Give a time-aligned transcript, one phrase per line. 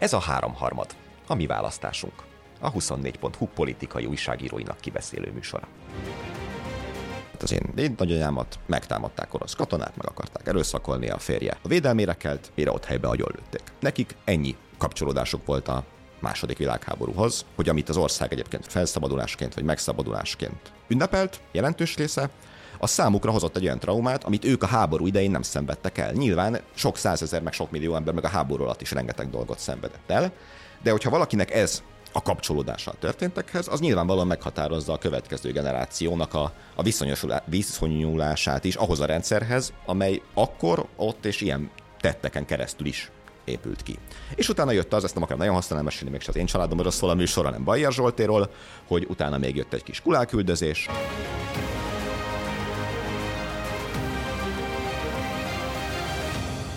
[0.00, 0.86] Ez a háromharmad,
[1.26, 2.12] a mi választásunk.
[2.60, 5.66] A 24.hu politikai újságíróinak kibeszélő műsora.
[7.32, 11.58] Hát az én, én nagyanyámat megtámadták orosz katonák, meg akarták erőszakolni a férje.
[11.62, 13.62] A védelmére kelt, mire ott helybe agyonlőtték.
[13.80, 15.84] Nekik ennyi kapcsolódásuk volt a
[16.20, 22.30] második világháborúhoz, hogy amit az ország egyébként felszabadulásként vagy megszabadulásként ünnepelt, jelentős része,
[22.80, 26.12] a számukra hozott egy olyan traumát, amit ők a háború idején nem szenvedtek el.
[26.12, 30.10] Nyilván sok százezer, meg sok millió ember meg a háború alatt is rengeteg dolgot szenvedett
[30.10, 30.32] el,
[30.82, 36.82] de hogyha valakinek ez a kapcsolódással történtekhez, az nyilvánvalóan meghatározza a következő generációnak a, a
[37.44, 41.70] viszonyulását is ahhoz a rendszerhez, amely akkor, ott és ilyen
[42.00, 43.10] tetteken keresztül is
[43.44, 43.98] épült ki.
[44.34, 47.10] És utána jött az, ezt nem akarom nagyon használni, mesélni még az én családomról szól
[47.10, 48.50] a műsor, hanem Bajer Zsoltéról,
[48.86, 50.88] hogy utána még jött egy kis kulálküldözés.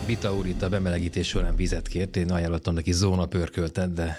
[0.06, 4.18] Vita úr itt a bemelegítés során vizet kért, én ajánlottam neki zóna pörköltet, de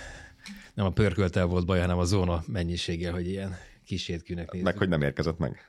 [0.74, 4.66] nem a pörköltel volt baj, hanem a zóna mennyisége, hogy ilyen kis étkűnek nézzük.
[4.66, 5.60] Meg, hogy nem érkezett meg.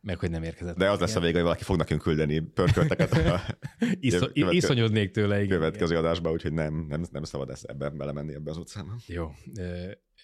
[0.00, 0.76] Meg, hogy nem érkezett.
[0.76, 3.56] De az lesz a vége, hogy valaki fog nekünk küldeni pörkölteket.
[4.00, 5.58] Iszony, iszonyodnék tőle, igen.
[5.58, 8.96] Következő adásba, úgyhogy nem, nem, nem szabad ezt ebben belemenni ebbe az utcába.
[9.06, 9.30] Jó.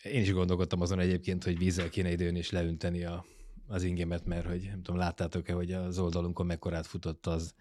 [0.02, 3.24] Én is gondolkodtam azon egyébként, hogy vízzel kéne időn is leünteni a,
[3.66, 7.54] az ingemet, mert hogy nem tudom, láttátok-e, hogy az oldalunkon mekkorát futott az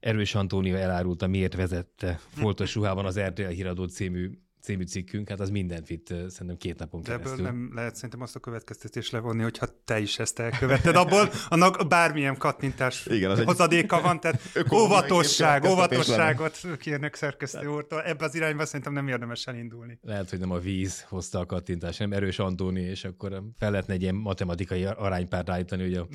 [0.00, 4.30] Erős Antónia elárulta, miért vezette foltos ruhában az RTL híradó című
[4.60, 7.32] című cikkünk, hát az mindent vitt szerintem két napon De keresztül.
[7.32, 11.88] ebből nem lehet szerintem azt a következtetést levonni, hogyha te is ezt elköveted, abból annak
[11.88, 14.02] bármilyen kattintás Igen, az hozadéka egy...
[14.02, 14.40] van, tehát
[14.72, 18.02] óvatosság, óvatosságot kérnek szerkesztő úrtól.
[18.02, 19.98] Ebbe az irányba szerintem nem érdemes elindulni.
[20.02, 23.94] Lehet, hogy nem a víz hozta a kattintást, nem erős Antóni, és akkor fel lehetne
[23.94, 26.08] egy ilyen matematikai aránypárt állítani, hogy a,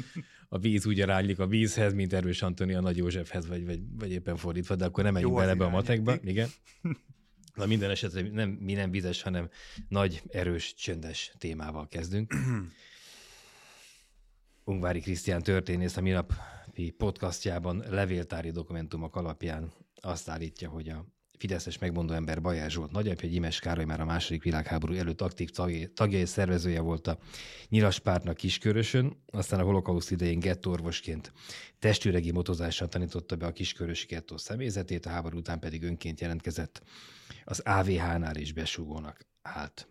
[0.50, 4.12] a víz úgy aránylik a vízhez, mint erős Antóni a Nagy Józsefhez, vagy, vagy, vagy
[4.12, 6.16] éppen fordítva, de akkor nem menjünk bele ebbe a matekba.
[6.24, 6.48] Igen.
[7.56, 9.50] Na minden esetre nem, mi nem vizes, hanem
[9.88, 12.34] nagy, erős, csöndes témával kezdünk.
[14.64, 21.06] Ungvári Krisztián történész a minapi podcastjában levéltári dokumentumok alapján azt állítja, hogy a
[21.38, 25.88] Fideszes megmondó ember Bajás Zsolt nagyapja, Gyimes Károly már a második világháború előtt aktív tagja,
[25.94, 27.18] tagja és szervezője volt a
[27.70, 31.32] Nyilaspártnak Kiskörösön, aztán a holokauszt idején gettorvosként
[31.80, 36.82] testőregi motozással tanította be a kiskörösi gettó személyzetét, a háború után pedig önként jelentkezett
[37.44, 39.88] az AVH-nál is besúgónak állt.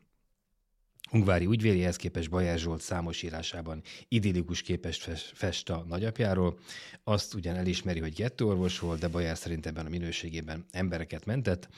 [1.11, 5.03] Ungvári ügyvélihez képest Bajás Zsolt számos írásában idillikus képest
[5.35, 6.59] fest a nagyapjáról.
[7.05, 11.69] Azt ugyan elismeri, hogy gettőorvos volt, de Bajás szerint ebben a minőségében embereket mentett.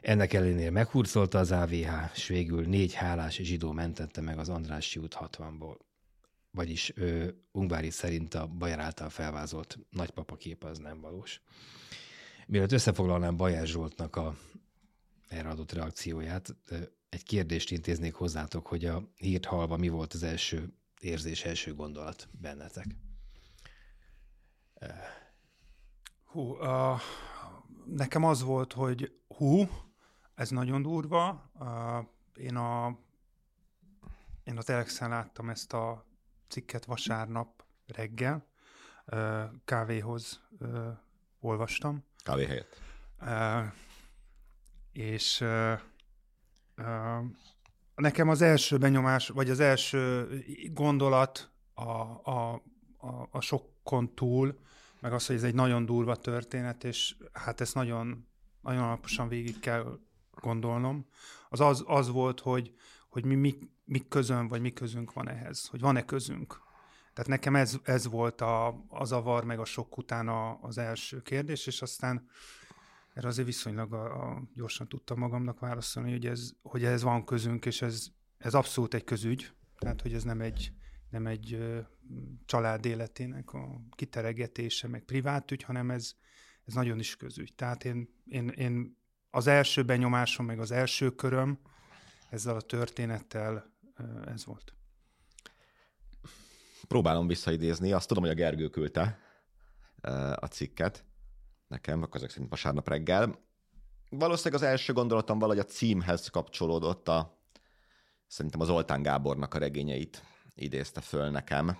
[0.00, 5.16] Ennek ellenére meghurcolta az AVH, és végül négy hálás zsidó mentette meg az Andrássy út
[5.20, 5.76] 60-ból.
[6.50, 11.40] Vagyis ő, Ungvári szerint a Bajer által felvázolt nagypapa kép az nem valós.
[12.46, 14.36] Mielőtt összefoglalnám Bajás Zsoltnak a
[15.28, 16.56] erre adott reakcióját,
[17.08, 22.28] egy kérdést intéznék hozzátok, hogy a hírt halva mi volt az első érzés, első gondolat
[22.40, 22.86] bennetek?
[26.24, 27.00] Hú, uh,
[27.84, 29.68] nekem az volt, hogy hú,
[30.34, 31.50] ez nagyon durva.
[31.54, 32.98] Uh, én a
[34.44, 36.06] én a Telexen láttam ezt a
[36.48, 38.46] cikket vasárnap reggel,
[39.06, 40.86] uh, kávéhoz uh,
[41.40, 42.04] olvastam.
[42.22, 42.80] Kávé helyett.
[43.20, 43.72] Uh,
[44.92, 45.44] és
[47.94, 50.28] nekem az első benyomás, vagy az első
[50.72, 51.90] gondolat a,
[52.30, 52.62] a,
[52.96, 54.58] a, a sokkon túl,
[55.00, 58.26] meg az, hogy ez egy nagyon durva történet, és hát ezt nagyon,
[58.60, 59.98] nagyon alaposan végig kell
[60.30, 61.06] gondolnom,
[61.48, 62.74] az az, az volt, hogy,
[63.08, 66.60] hogy mi, mi, mi közön, vagy mi közünk van ehhez, hogy van-e közünk.
[67.12, 71.22] Tehát nekem ez, ez volt a, a zavar, meg a sok után a, az első
[71.22, 72.28] kérdés, és aztán
[73.18, 77.66] erre azért viszonylag a, a gyorsan tudtam magamnak válaszolni, hogy ez, hogy ez van közünk,
[77.66, 78.06] és ez,
[78.38, 80.72] ez abszolút egy közügy, tehát hogy ez nem egy,
[81.10, 81.80] nem egy ö,
[82.44, 86.14] család életének a kiteregetése, meg privát ügy, hanem ez,
[86.64, 87.54] ez nagyon is közügy.
[87.54, 88.98] Tehát én, én, én
[89.30, 91.58] az első benyomásom, meg az első köröm
[92.30, 94.74] ezzel a történettel ö, ez volt.
[96.88, 99.18] Próbálom visszaidézni, azt tudom, hogy a Gergő küldte
[100.34, 101.04] a cikket,
[101.68, 103.38] nekem, akkor ezek szerint vasárnap reggel.
[104.10, 107.38] Valószínűleg az első gondolatom valahogy a címhez kapcsolódott a,
[108.26, 110.22] szerintem az Oltán Gábornak a regényeit
[110.54, 111.78] idézte föl nekem,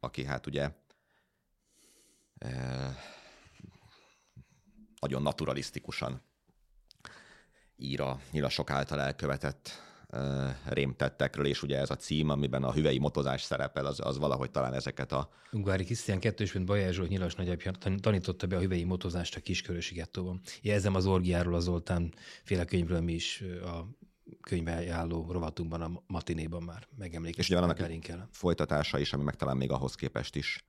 [0.00, 0.70] aki hát ugye
[5.00, 6.22] nagyon naturalisztikusan
[7.76, 9.85] ír a nyilasok által elkövetett
[10.64, 14.74] rémtettekről, és ugye ez a cím, amiben a hüvei motozás szerepel, az, az valahogy talán
[14.74, 15.28] ezeket a...
[15.52, 19.94] Ungvári Krisztián kettős, mint Bajár Zsolt nyilas nagyapja tanította be a hüvei motozást a Kiskörösi
[19.94, 20.40] gettóban.
[20.62, 23.86] Jelzem az orgiáról, az Zoltán féle könyvről mi is a
[24.40, 27.36] könyvejálló rovatunkban, a matinéban már megemlékeztünk.
[27.36, 30.64] És ugye annak folytatása is, ami meg talán még ahhoz képest is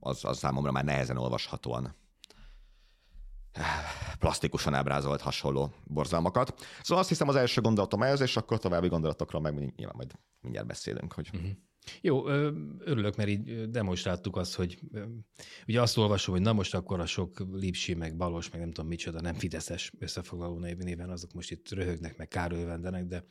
[0.00, 1.94] az, az számomra már nehezen olvashatóan
[4.18, 6.54] plastikusan ábrázolt hasonló borzalmakat.
[6.82, 10.66] Szóval azt hiszem az első gondolatom ez, és akkor további gondolatokról meg nyilván majd mindjárt
[10.66, 11.12] beszélünk.
[11.12, 11.30] Hogy...
[11.34, 11.50] Uh-huh.
[12.00, 12.28] Jó,
[12.78, 14.78] örülök, mert így demonstráltuk azt, hogy
[15.66, 18.88] ugye azt olvasom, hogy na most akkor a sok Lipsi, meg Balos, meg nem tudom
[18.88, 23.24] micsoda, nem Fideszes összefoglaló néven, azok most itt röhögnek, meg kárölvendenek, de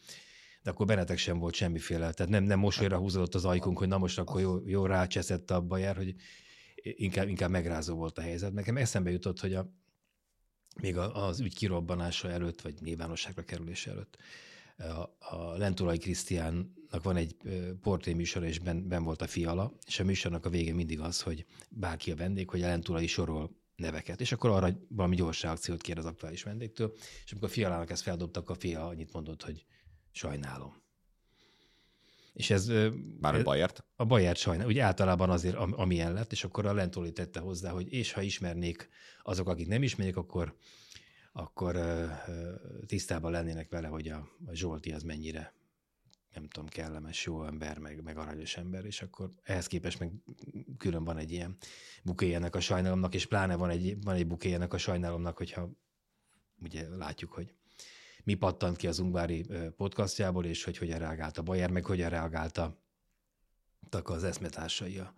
[0.63, 2.13] de akkor Benetek sem volt semmiféle.
[2.13, 5.61] Tehát nem, nem mosolyra húzódott az ajkunk, hogy na most akkor jó, jó rácseszett a
[5.61, 6.15] Bajer, hogy
[6.75, 8.53] inkább, inkább megrázó volt a helyzet.
[8.53, 9.73] Nekem eszembe jutott, hogy a,
[10.73, 14.17] még az ügy kirobbanása előtt, vagy nyilvánosságra kerülése előtt
[14.77, 17.35] a, a Krisztiánnak van egy
[17.81, 21.21] portré műsor, és ben, ben volt a fiala, és a műsornak a vége mindig az,
[21.21, 25.81] hogy bárki a vendég, hogy a Lentulai sorol neveket, és akkor arra valami gyors reakciót
[25.81, 26.93] kér az aktuális vendégtől,
[27.25, 29.65] és amikor a fialának ezt feldobtak, a fia annyit mondott, hogy
[30.11, 30.82] sajnálom.
[32.33, 32.71] És ez...
[33.19, 33.85] Már a Bajert?
[33.95, 37.93] A Bajert sajnál, úgy általában azért, amilyen lett, és akkor a Lentoli tette hozzá, hogy
[37.93, 38.89] és ha ismernék
[39.23, 40.55] azok, akik nem ismerik, akkor,
[41.31, 41.77] akkor
[42.85, 45.53] tisztában lennének vele, hogy a, a Zsolti az mennyire
[46.33, 50.11] nem tudom, kellemes, jó ember, meg, meg aranyos ember, és akkor ehhez képest meg
[50.77, 51.57] külön van egy ilyen
[52.03, 55.69] bukéjának a sajnálomnak, és pláne van egy, van egy bukéjának a sajnálomnak, hogyha
[56.61, 57.53] ugye látjuk, hogy
[58.23, 59.45] mi pattant ki az Ungvári
[59.77, 62.77] podcastjából, és hogy hogyan reagált a Bayer, meg hogyan reagálta
[64.03, 65.13] az eszmetársai, a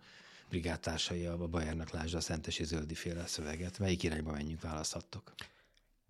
[0.48, 3.78] brigádtársai a Bayernek lásd a Szentesi Zöldi féle szöveget.
[3.78, 5.34] Melyik irányba menjünk, választhattok?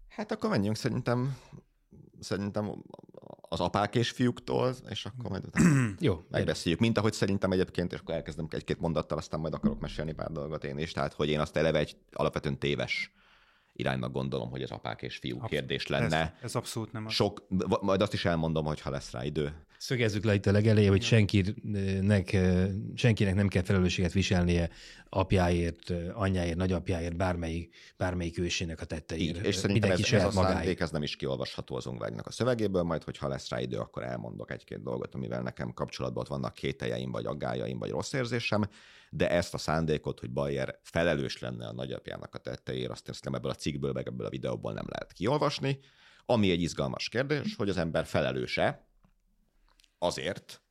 [0.08, 1.38] Hát akkor menjünk szerintem
[2.20, 2.82] szerintem
[3.40, 5.44] az apák és fiúktól, és akkor majd
[5.98, 6.80] Jó, megbeszéljük.
[6.80, 10.64] Mint ahogy szerintem egyébként, és akkor elkezdem egy-két mondattal, aztán majd akarok mesélni pár dolgot
[10.64, 10.92] én is.
[10.92, 13.12] Tehát, hogy én azt eleve egy alapvetően téves
[13.76, 15.66] iránynak gondolom, hogy az apák és fiúk Abszolút.
[15.66, 16.20] kérdés lenne.
[16.20, 17.12] Ez, ez abszolút nem az.
[17.12, 17.46] Sok,
[17.80, 19.65] majd azt is elmondom, hogy ha lesz rá idő.
[19.78, 22.36] Szögezzük le itt a legelején, hogy senkinek,
[22.94, 24.70] senkinek nem kell felelősséget viselnie
[25.08, 29.46] apjáért, anyjáért, nagyapjáért, bármelyik, bármelyik ősének a tetteiért.
[29.46, 33.02] és szerintem ez, ez a szándék, ez nem is kiolvasható az ongvágynak a szövegéből, majd
[33.02, 37.78] hogyha lesz rá idő, akkor elmondok egy-két dolgot, amivel nekem kapcsolatban vannak kételjeim, vagy aggájaim,
[37.78, 38.68] vagy rossz érzésem,
[39.10, 43.50] de ezt a szándékot, hogy Bayer felelős lenne a nagyapjának a tetteiért, azt hiszem ebből
[43.50, 45.78] a cikkből, meg ebből a videóból nem lehet kiolvasni.
[46.26, 48.86] Ami egy izgalmas kérdés, hogy az ember felelőse
[49.98, 50.62] azért,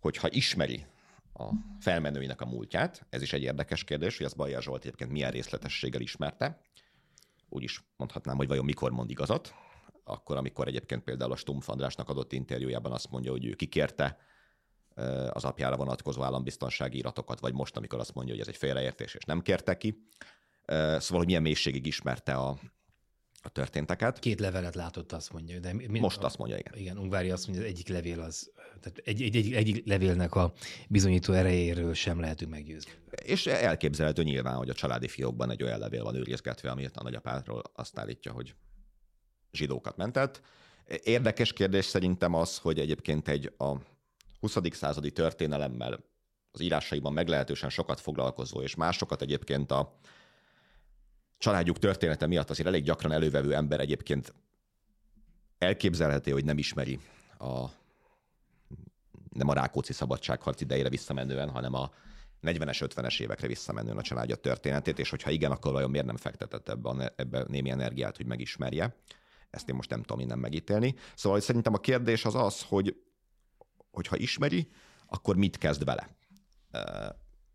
[0.00, 0.86] hogyha ismeri
[1.34, 1.50] a
[1.80, 6.00] felmenőinek a múltját, ez is egy érdekes kérdés, hogy az Bajer Zsolt egyébként milyen részletességgel
[6.00, 6.60] ismerte,
[7.48, 9.54] úgy is mondhatnám, hogy vajon mikor mond igazat,
[10.04, 14.18] akkor, amikor egyébként például a Stumpf Andrásnak adott interjújában azt mondja, hogy ő kikérte
[15.30, 19.24] az apjára vonatkozó állambiztonsági iratokat, vagy most, amikor azt mondja, hogy ez egy félreértés, és
[19.24, 20.08] nem kérte ki.
[20.66, 22.58] Szóval, hogy milyen mélységig ismerte a,
[23.48, 24.18] a történteket.
[24.18, 25.58] Két levelet látott, azt mondja.
[25.58, 26.72] De mi, Most a, azt mondja, igen.
[26.76, 28.50] Igen, Ungvári azt mondja, az egyik levél az,
[28.80, 30.52] tehát egy, egy, egy, egyik levélnek a
[30.88, 32.90] bizonyító erejéről sem lehetünk meggyőzni.
[33.24, 37.62] És elképzelhető nyilván, hogy a családi fiókban egy olyan levél van őrizgetve, amit a nagyapádról
[37.74, 38.54] azt állítja, hogy
[39.52, 40.42] zsidókat mentett.
[41.04, 43.74] Érdekes kérdés szerintem az, hogy egyébként egy a
[44.40, 44.56] 20.
[44.70, 46.04] századi történelemmel
[46.50, 49.98] az írásaiban meglehetősen sokat foglalkozó, és másokat egyébként a
[51.38, 54.34] családjuk története miatt azért elég gyakran elővevő ember egyébként
[55.58, 56.98] elképzelhető, hogy nem ismeri
[57.38, 57.66] a
[59.32, 61.90] nem a Rákóczi szabadságharc idejére visszamenően, hanem a
[62.42, 66.68] 40-es, 50-es évekre visszamenően a családja történetét, és hogyha igen, akkor vajon miért nem fektetett
[66.68, 68.96] ebbe, ebbe némi energiát, hogy megismerje.
[69.50, 70.94] Ezt én most nem tudom innen megítélni.
[71.14, 72.96] Szóval szerintem a kérdés az az, hogy
[73.90, 74.68] hogyha ismeri,
[75.06, 76.08] akkor mit kezd vele?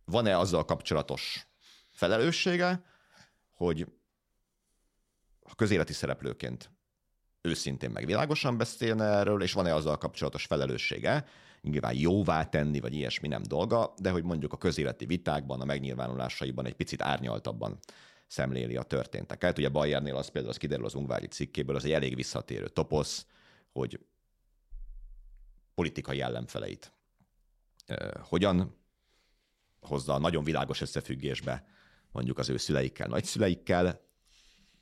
[0.06, 1.48] Van-e azzal kapcsolatos
[1.92, 2.84] felelőssége,
[3.64, 3.88] hogy
[5.40, 6.72] a közéleti szereplőként
[7.42, 11.26] őszintén meg világosan beszélne erről, és van-e azzal kapcsolatos felelőssége,
[11.62, 16.66] nyilván jóvá tenni, vagy ilyesmi nem dolga, de hogy mondjuk a közéleti vitákban, a megnyilvánulásaiban
[16.66, 17.80] egy picit árnyaltabban
[18.28, 19.58] szemléli a történteket.
[19.58, 23.26] Ugye Bayernél az például az kiderül az Ungvári cikkéből, az egy elég visszatérő toposz,
[23.72, 24.06] hogy
[25.76, 26.94] politikai ellenfeleit
[28.22, 28.78] hogyan
[29.82, 31.66] hozza nagyon világos összefüggésbe
[32.14, 34.02] mondjuk az ő szüleikkel, nagyszüleikkel,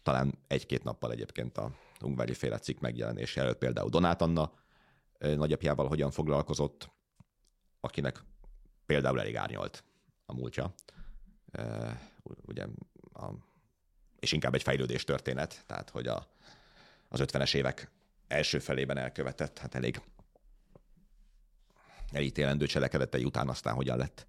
[0.04, 1.72] talán egy-két nappal egyébként a
[2.02, 4.52] Ungvári féle cikk megjelenése előtt például Donát Anna
[5.20, 6.90] nagyapjával hogyan foglalkozott,
[7.80, 8.24] akinek
[8.86, 9.84] például elég árnyalt
[10.26, 10.74] a múltja.
[12.24, 12.66] Ugye,
[13.14, 13.30] a,
[14.20, 16.28] és inkább egy fejlődés történet, tehát hogy a,
[17.08, 17.92] az 50-es évek
[18.28, 20.02] első felében elkövetett, hát elég
[22.12, 24.28] elítélendő cselekedetei után aztán hogyan lett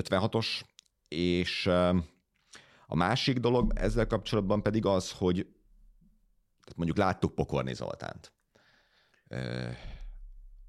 [0.00, 0.62] 56-os,
[1.08, 1.66] és
[2.86, 5.34] a másik dolog ezzel kapcsolatban pedig az, hogy
[6.60, 8.32] tehát mondjuk láttuk Pokorni Zoltánt,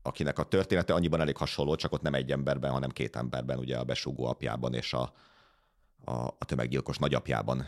[0.01, 3.77] akinek a története annyiban elég hasonló, csak ott nem egy emberben, hanem két emberben, ugye
[3.77, 5.13] a besúgó apjában és a,
[6.05, 7.65] a, a tömeggyilkos nagyapjában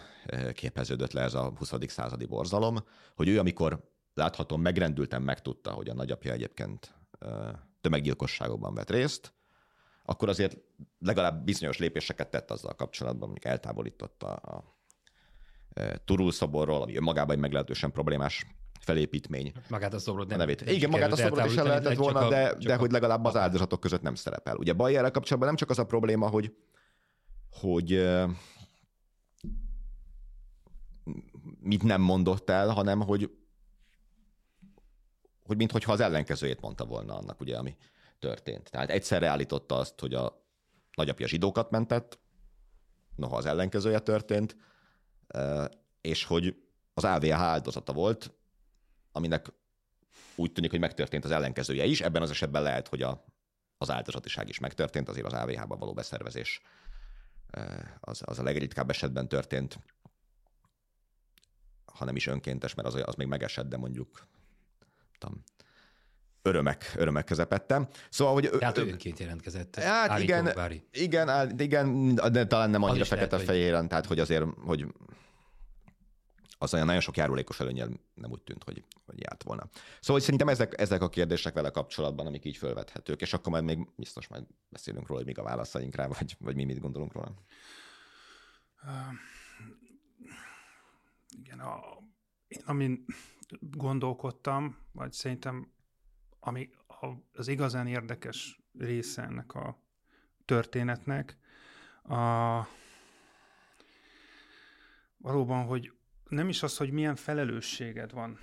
[0.54, 1.72] képeződött le ez a 20.
[1.88, 2.78] századi borzalom,
[3.16, 6.96] hogy ő, amikor láthatóan megrendülten megtudta, hogy a nagyapja egyébként
[7.82, 9.34] tömeggyilkosságokban vett részt,
[10.12, 10.58] akkor azért
[11.00, 14.80] legalább bizonyos lépéseket tett azzal kapcsolatban, amik eltávolította a
[16.06, 18.46] Turul szoborról, ami önmagában egy meglehetősen problémás
[18.80, 19.52] felépítmény.
[19.70, 20.36] Magát a szobrot nem.
[20.36, 20.70] A nevét.
[20.70, 23.36] Igen, magát a szobrot is el lehetett volna, a, de, de a, hogy legalább az
[23.36, 24.56] áldozatok között nem szerepel.
[24.56, 26.56] Ugye Bajerrel kapcsolatban nem csak az a probléma, hogy,
[27.50, 28.10] hogy
[31.60, 33.32] mit nem mondott el, hanem hogy
[35.44, 37.76] hogy minthogyha az ellenkezőjét mondta volna annak, ugye, ami
[38.22, 38.70] történt.
[38.72, 40.46] Tehát egyszerre állította azt, hogy a
[40.96, 42.20] nagyapja zsidókat mentett,
[43.16, 44.56] noha az ellenkezője történt,
[46.02, 46.64] és hogy
[46.94, 48.34] az AVH áldozata volt,
[49.12, 49.48] aminek
[50.36, 52.02] úgy tűnik, hogy megtörtént az ellenkezője is.
[52.02, 53.26] Ebben az esetben lehet, hogy a,
[53.78, 56.62] az áldozatiság is megtörtént, azért az AVH-ban való beszervezés
[58.00, 59.80] az, az a legritkább esetben történt,
[61.86, 64.28] ha nem is önkéntes, mert az, az még megesett, de mondjuk
[65.20, 65.44] tudom,
[66.42, 67.88] örömek, örömek közepette.
[68.10, 68.50] Szóval, hogy...
[68.60, 69.76] Tehát önként jelentkezett.
[69.76, 70.84] Hát igen, bári.
[70.92, 73.90] igen, igen, de talán nem annyira fekete-fehéren, hogy...
[73.90, 74.86] tehát hogy azért, hogy
[76.58, 79.70] az olyan nagyon sok járulékos előnyel nem úgy tűnt, hogy, hogy járt volna.
[79.74, 83.64] Szóval hogy szerintem ezek, ezek a kérdések vele kapcsolatban, amik így fölvethetők, és akkor majd
[83.64, 87.14] még biztos majd beszélünk róla, hogy mik a válaszaink rá, vagy, vagy mi mit gondolunk
[87.14, 87.34] róla.
[88.84, 88.90] Uh,
[91.40, 91.80] igen, a,
[92.48, 93.06] én amin
[93.60, 95.72] gondolkodtam, vagy szerintem
[96.44, 96.70] ami
[97.34, 99.82] az igazán érdekes része ennek a
[100.46, 101.38] történetnek,
[102.04, 102.68] a,
[105.18, 105.94] valóban, hogy
[106.28, 108.40] nem is az, hogy milyen felelősséged van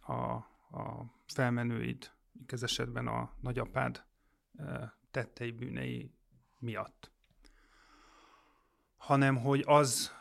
[0.00, 2.10] a, a felmenőid,
[2.46, 4.04] ez esetben a nagyapád
[5.10, 6.14] tettei bűnei
[6.58, 7.10] miatt,
[8.96, 10.12] hanem hogy az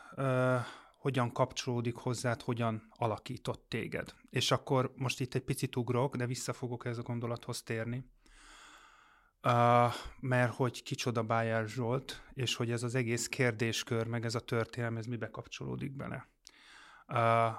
[1.03, 4.13] hogyan kapcsolódik hozzád, hogyan alakított téged.
[4.29, 8.05] És akkor most itt egy picit ugrok, de vissza fogok ez a gondolathoz térni.
[9.43, 14.39] Uh, mert hogy kicsoda Bájár Zsolt, és hogy ez az egész kérdéskör, meg ez a
[14.39, 16.27] történelem, ez mibe kapcsolódik bele.
[17.07, 17.53] Uh,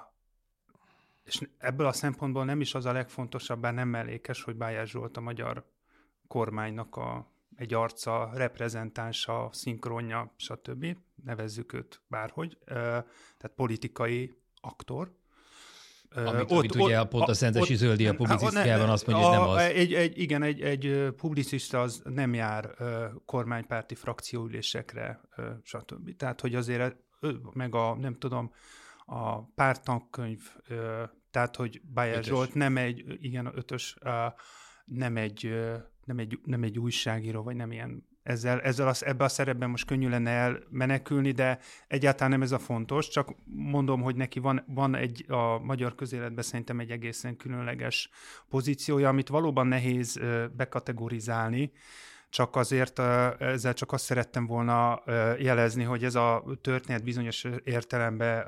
[1.23, 5.17] és ebből a szempontból nem is az a legfontosabb, bár nem mellékes, hogy Bájár Zsolt
[5.17, 5.65] a magyar
[6.27, 10.97] kormánynak a egy arca, reprezentánsa, szinkronja, stb.
[11.23, 12.57] Nevezzük őt bárhogy.
[12.65, 15.13] Tehát politikai aktor.
[16.15, 19.37] Amit, ott, amit ugye ott, pont a Szentesi ott, Zöldi a publicisztiában azt mondja, hogy
[19.37, 19.57] nem az.
[19.57, 22.75] Egy, egy, igen, egy, egy publicista az nem jár
[23.25, 25.21] kormánypárti frakcióülésekre,
[25.63, 26.15] stb.
[26.15, 26.95] Tehát, hogy azért
[27.53, 28.51] meg a, nem tudom,
[29.05, 30.41] a pártankönyv,
[31.31, 33.97] tehát, hogy Bayer Zsolt nem egy, igen, ötös,
[34.85, 35.53] nem egy
[36.05, 38.07] nem egy, nem egy újságíró, vagy nem ilyen.
[38.23, 42.59] Ezzel, ezzel az, ebbe a szerepben most könnyű lenne elmenekülni, de egyáltalán nem ez a
[42.59, 48.09] fontos, csak mondom, hogy neki van, van egy a magyar közéletben szerintem egy egészen különleges
[48.49, 50.19] pozíciója, amit valóban nehéz
[50.55, 51.71] bekategorizálni,
[52.29, 52.99] csak azért
[53.39, 55.03] ezzel csak azt szerettem volna
[55.39, 58.43] jelezni, hogy ez a történet bizonyos értelemben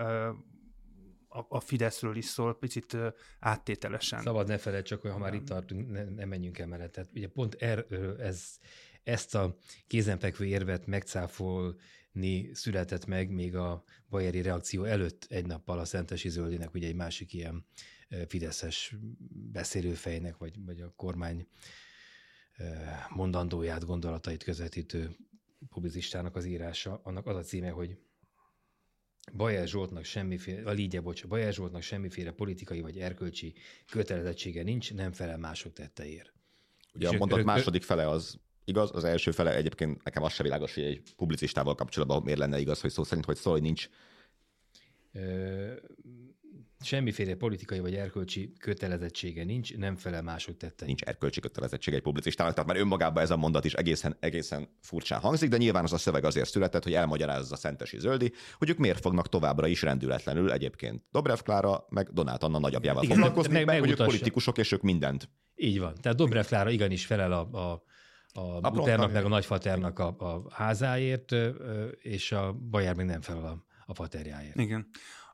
[1.27, 2.98] a, a Fideszről is szól, picit
[3.39, 4.22] áttételesen.
[4.22, 6.91] Szabad ne feled, csak hogy ha már itt tartunk, ne, ne menjünk el mellett.
[6.91, 7.86] Tehát ugye pont er,
[8.19, 8.60] ez,
[9.03, 9.57] ezt a
[9.88, 16.74] kézenfekvő érvet megcáfolni született meg még a bajeri reakció előtt egy nappal a Szentesi Zöldinek,
[16.74, 17.65] ugye egy másik ilyen
[18.27, 18.96] fideszes
[19.51, 21.48] beszélőfejnek, vagy, vagy a kormány
[23.10, 25.15] mondandóját, gondolatait közvetítő
[25.69, 27.00] publicistának az írása.
[27.03, 27.98] Annak az a címe, hogy
[29.34, 33.53] Bajer Zsoltnak semmiféle, a Lígye, bocs, Bajer Zsoltnak semmiféle politikai vagy erkölcsi
[33.89, 36.34] kötelezettsége nincs, nem felel mások tetteért.
[36.93, 40.74] Ugye a mondat második fele az igaz, az első fele egyébként nekem az se világos,
[40.74, 43.89] hogy egy publicistával kapcsolatban miért lenne igaz, hogy szó szerint, hogy szó, hogy nincs
[46.79, 50.86] semmiféle politikai vagy erkölcsi kötelezettsége nincs, nem felel mások tette.
[50.86, 55.19] Nincs erkölcsi kötelezettsége egy publicistának, tehát már önmagában ez a mondat is egészen, egészen furcsán
[55.19, 58.77] hangzik, de nyilván az a szöveg azért született, hogy elmagyarázza a Szentesi Zöldi, hogy ők
[58.77, 63.65] miért fognak továbbra is rendületlenül egyébként Dobrev Klára, meg Donát Anna nagyapjával Igen, foglalkozni, meg,
[63.65, 65.29] meg, hogy ők politikusok, és ők mindent.
[65.55, 65.93] Így van.
[66.01, 67.86] Tehát Dobrev Klára igenis felel a, a
[68.34, 71.36] a, a Buternak meg a nagyfaternak a, a házáért,
[71.98, 74.55] és a Bajár még nem felel a, a faterjáért.
[74.55, 74.88] Igen.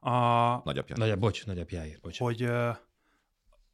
[0.04, 0.96] A, Nagyapja.
[0.98, 2.20] Nagy, bocs, nagyapjáért, bocs.
[2.20, 2.70] hogy ö,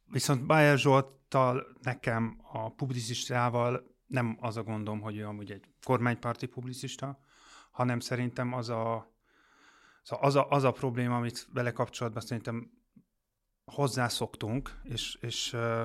[0.06, 6.46] viszont Bayer Zsolttal nekem a publicistával nem az a gondom, hogy ő amúgy egy kormánypárti
[6.46, 7.18] publicista,
[7.70, 9.14] hanem szerintem az a,
[10.02, 12.70] szóval az a, az a probléma, amit vele kapcsolatban szerintem
[13.64, 15.84] hozzászoktunk, és, és ö,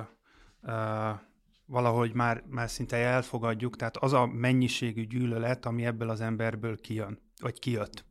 [0.62, 1.10] ö,
[1.64, 7.20] valahogy már, már szinte elfogadjuk, tehát az a mennyiségű gyűlölet, ami ebből az emberből kijön,
[7.40, 8.04] vagy kijött.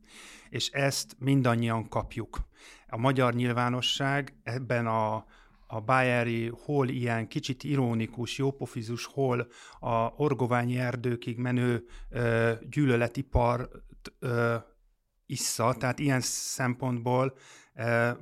[0.48, 2.48] És ezt mindannyian kapjuk.
[2.88, 5.14] A magyar nyilvánosság ebben a,
[5.66, 9.46] a Bayeri hol ilyen kicsit ironikus, jópofizus, hol
[9.80, 13.70] a orgoványi erdőkig menő ö, gyűlöletipar
[14.18, 14.56] ö,
[15.26, 17.36] issza, tehát ilyen szempontból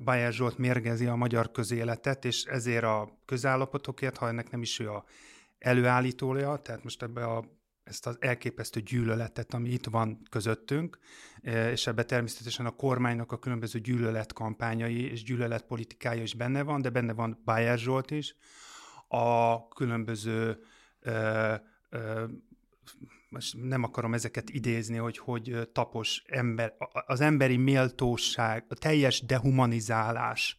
[0.04, 4.90] Bayer Zsolt mérgezi a magyar közéletet, és ezért a közállapotokért, ha ennek nem is ő
[4.90, 5.04] a
[5.58, 7.44] előállítója, tehát most ebbe a
[7.84, 10.98] ezt az elképesztő gyűlöletet, ami itt van közöttünk,
[11.72, 17.12] és ebbe természetesen a kormánynak a különböző gyűlöletkampányai és gyűlöletpolitikája is benne van, de benne
[17.12, 18.36] van Bayer Zsolt is,
[19.08, 20.58] a különböző
[21.00, 21.54] ö,
[21.90, 22.24] ö,
[23.34, 26.74] most nem akarom ezeket idézni, hogy hogy tapos ember,
[27.06, 30.56] az emberi méltóság, a teljes dehumanizálás,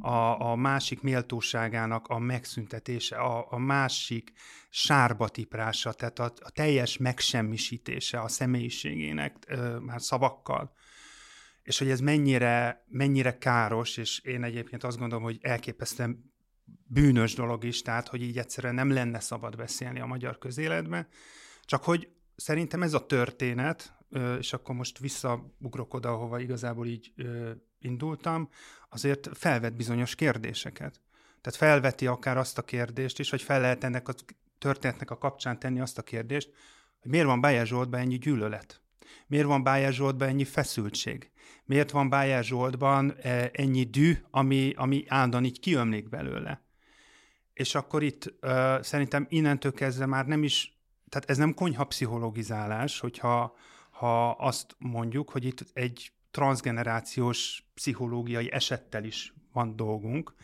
[0.00, 4.32] a, a másik méltóságának a megszüntetése, a, a másik
[4.68, 10.72] sárba tiprása, tehát a, a teljes megsemmisítése a személyiségének ö, már szavakkal.
[11.62, 16.32] És hogy ez mennyire, mennyire káros, és én egyébként azt gondolom, hogy elképesztően
[16.86, 21.08] bűnös dolog is, tehát hogy így egyszerűen nem lenne szabad beszélni a magyar közéletben,
[21.64, 23.96] csak hogy szerintem ez a történet,
[24.38, 27.12] és akkor most visszaugrok oda, ahova igazából így
[27.78, 28.48] indultam,
[28.88, 31.00] azért felvet bizonyos kérdéseket.
[31.40, 34.14] Tehát felveti akár azt a kérdést is, hogy fel lehet ennek a
[34.58, 36.50] történetnek a kapcsán tenni azt a kérdést,
[37.00, 38.80] hogy miért van Bájer Zsoltban ennyi gyűlölet?
[39.26, 41.30] Miért van Bájer Zsoltban ennyi feszültség?
[41.64, 43.14] Miért van Bájer Zsoltban
[43.52, 46.62] ennyi dű, ami, ami állandóan így kiömlik belőle?
[47.52, 50.73] És akkor itt uh, szerintem innentől kezdve már nem is
[51.14, 53.56] tehát ez nem konyha pszichologizálás, hogyha
[53.90, 60.34] ha azt mondjuk, hogy itt egy transgenerációs pszichológiai esettel is van dolgunk.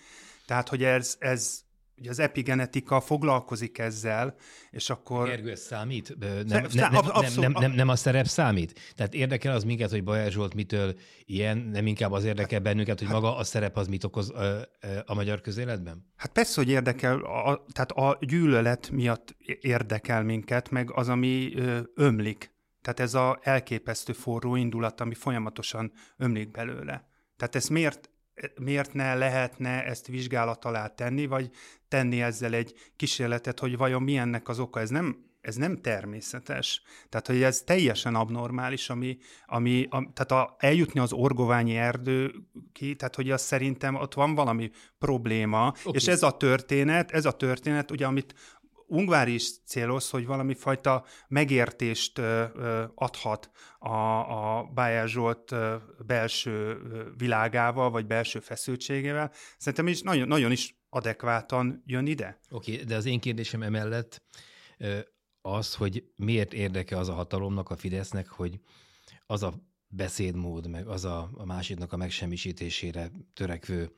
[0.47, 1.65] Tehát, hogy ez, ez
[2.01, 4.35] ugye az epigenetika foglalkozik ezzel,
[4.71, 5.27] és akkor...
[5.27, 6.17] Gergő, ez számít?
[6.19, 8.93] Nem, nem, nem, nem, nem, nem, nem a szerep számít?
[8.95, 13.09] Tehát érdekel az minket, hogy Bajár Zsolt mitől ilyen, nem inkább az érdekel bennünket, hogy
[13.09, 14.69] maga a szerep az mit okoz a,
[15.05, 16.13] a magyar közéletben?
[16.17, 21.81] Hát persze, hogy érdekel, a, tehát a gyűlölet miatt érdekel minket, meg az, ami ö,
[21.95, 22.55] ömlik.
[22.83, 27.09] Tehát ez a elképesztő forró indulat, ami folyamatosan ömlik belőle.
[27.37, 28.11] Tehát ez miért
[28.61, 31.51] miért ne lehetne ezt vizsgálat alá tenni, vagy
[31.91, 34.81] tenni ezzel egy kísérletet, hogy vajon mi ennek az oka.
[34.81, 36.83] Ez nem, ez nem természetes.
[37.09, 42.33] Tehát, hogy ez teljesen abnormális, ami, ami a, tehát a, eljutni az orgoványi erdő
[42.73, 45.93] ki, tehát, hogy az szerintem ott van valami probléma, okay.
[45.95, 48.35] és ez a történet, ez a történet, ugye, amit
[48.91, 52.19] Ungvár is céloz, hogy valami fajta megértést
[52.95, 55.55] adhat a, a Bayer Zsolt
[56.07, 56.79] belső
[57.17, 59.33] világával, vagy belső feszültségével.
[59.59, 62.41] Szerintem is nagyon, nagyon is adekvátan jön ide.
[62.51, 64.23] Oké, okay, de az én kérdésem emellett
[65.41, 68.61] az, hogy miért érdeke az a hatalomnak, a Fidesznek, hogy
[69.27, 69.55] az a
[69.87, 73.93] beszédmód, meg az a, a másiknak a megsemmisítésére törekvő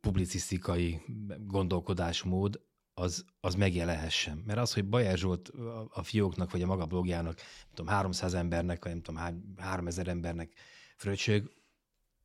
[0.00, 1.00] publicisztikai
[1.38, 2.60] gondolkodásmód,
[2.94, 4.42] az, az megjelenhessen.
[4.46, 5.48] Mert az, hogy Bajer Zsolt
[5.88, 10.52] a fióknak, vagy a maga blogjának, nem tudom, 300 embernek, vagy nem tudom, 3000 embernek
[10.96, 11.50] fröccsög,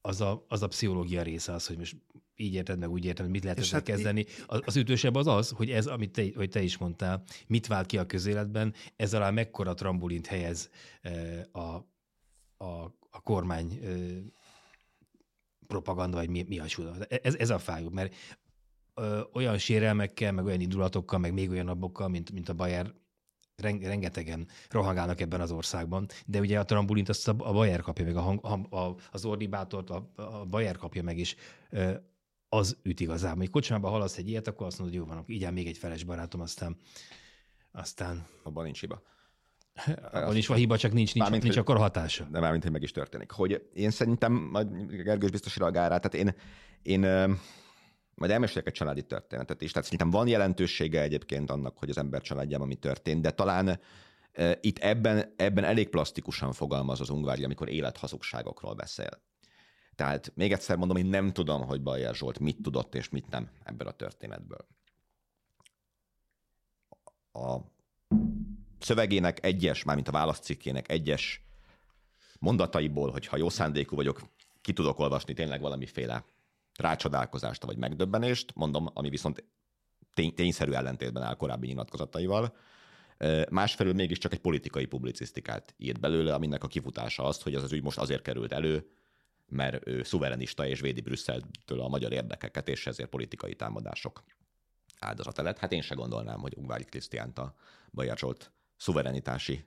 [0.02, 1.96] az a, az a pszichológia része az, hogy most
[2.36, 4.26] így érted, meg úgy érted, mit lehet ezzel hát kezdeni.
[4.46, 7.86] Az, az ütősebb az az, hogy ez, amit te, hogy te is mondtál, mit vált
[7.86, 10.70] ki a közéletben, ez alá mekkora trambulint helyez
[11.52, 11.60] a,
[12.58, 13.80] a, a kormány
[15.68, 16.66] propaganda, vagy mi, mi a
[17.08, 18.16] Ez, ez a fájó, mert
[18.98, 22.94] ö, olyan sérelmekkel, meg olyan indulatokkal, meg még olyan abokkal, mint, mint a Bayer
[23.62, 28.22] rengetegen rohangálnak ebben az országban, de ugye a trambulint azt a, Bayer kapja meg, a,
[28.22, 31.36] hang, a, az ordibátort a, a Bayer kapja meg, és
[32.50, 33.44] az üt igazából.
[33.44, 35.78] Egy kocsmában hallasz egy ilyet, akkor azt mondod, hogy jó van, így áll még egy
[35.78, 36.78] feles barátom, aztán
[37.78, 38.26] aztán...
[38.44, 39.02] Abban nincs hiba.
[40.12, 42.28] Abban is van hiba, csak nincs, nincs, nincs, nincs akkor hatása.
[42.32, 43.32] De mármint, hogy meg is történik.
[43.32, 46.36] Hogy én szerintem, majd Gergős biztos reagál rá, tehát én,
[46.82, 47.02] én
[48.18, 49.72] majd elmesélek egy családi történetet is.
[49.72, 53.80] Tehát szerintem van jelentősége egyébként annak, hogy az ember családjában mi történt, de talán
[54.32, 59.10] e, itt ebben, ebben elég plastikusan fogalmaz az Ungvári, amikor élethazugságokról beszél.
[59.96, 63.50] Tehát még egyszer mondom, én nem tudom, hogy Bajer Zsolt mit tudott és mit nem
[63.64, 64.68] ebből a történetből.
[67.34, 67.58] A
[68.80, 71.42] szövegének egyes, mármint a válaszcikkének egyes
[72.40, 74.22] mondataiból, hogyha jó szándékú vagyok,
[74.62, 76.26] ki tudok olvasni tényleg valamiféle
[76.78, 79.44] rácsodálkozást vagy megdöbbenést, mondom, ami viszont
[80.14, 82.56] tény, tényszerű ellentétben áll korábbi nyilatkozataival.
[83.50, 87.84] Másfelől mégiscsak egy politikai publicisztikát írt belőle, aminek a kifutása az, hogy az az ügy
[87.84, 88.90] most azért került elő,
[89.50, 94.24] mert ő szuverenista és védi Brüsszeltől a magyar érdekeket, és ezért politikai támadások
[95.00, 95.58] áldozata lett.
[95.58, 97.56] Hát én se gondolnám, hogy Ungvári Krisztiánt a
[97.92, 99.66] Bajer Zsolt szuverenitási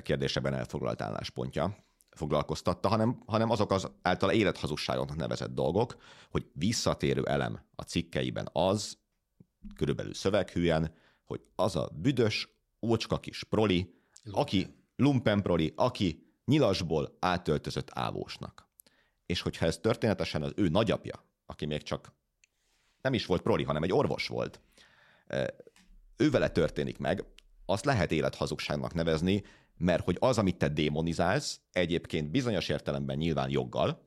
[0.00, 1.76] kérdéseben elfoglalt álláspontja
[2.16, 5.96] foglalkoztatta, hanem, hanem azok az által élethazugságoknak nevezett dolgok,
[6.30, 8.98] hogy visszatérő elem a cikkeiben az,
[9.76, 12.48] körülbelül szöveghűen, hogy az a büdös,
[12.82, 13.94] ócska kis proli,
[14.30, 18.68] aki lumpen proli, aki nyilasból átöltözött ávósnak.
[19.26, 22.12] És hogyha ez történetesen az ő nagyapja, aki még csak
[23.00, 24.60] nem is volt proli, hanem egy orvos volt,
[26.16, 27.24] ő vele történik meg,
[27.66, 29.44] azt lehet élethazugságnak nevezni,
[29.76, 34.04] mert hogy az, amit te démonizálsz, egyébként bizonyos értelemben nyilván joggal,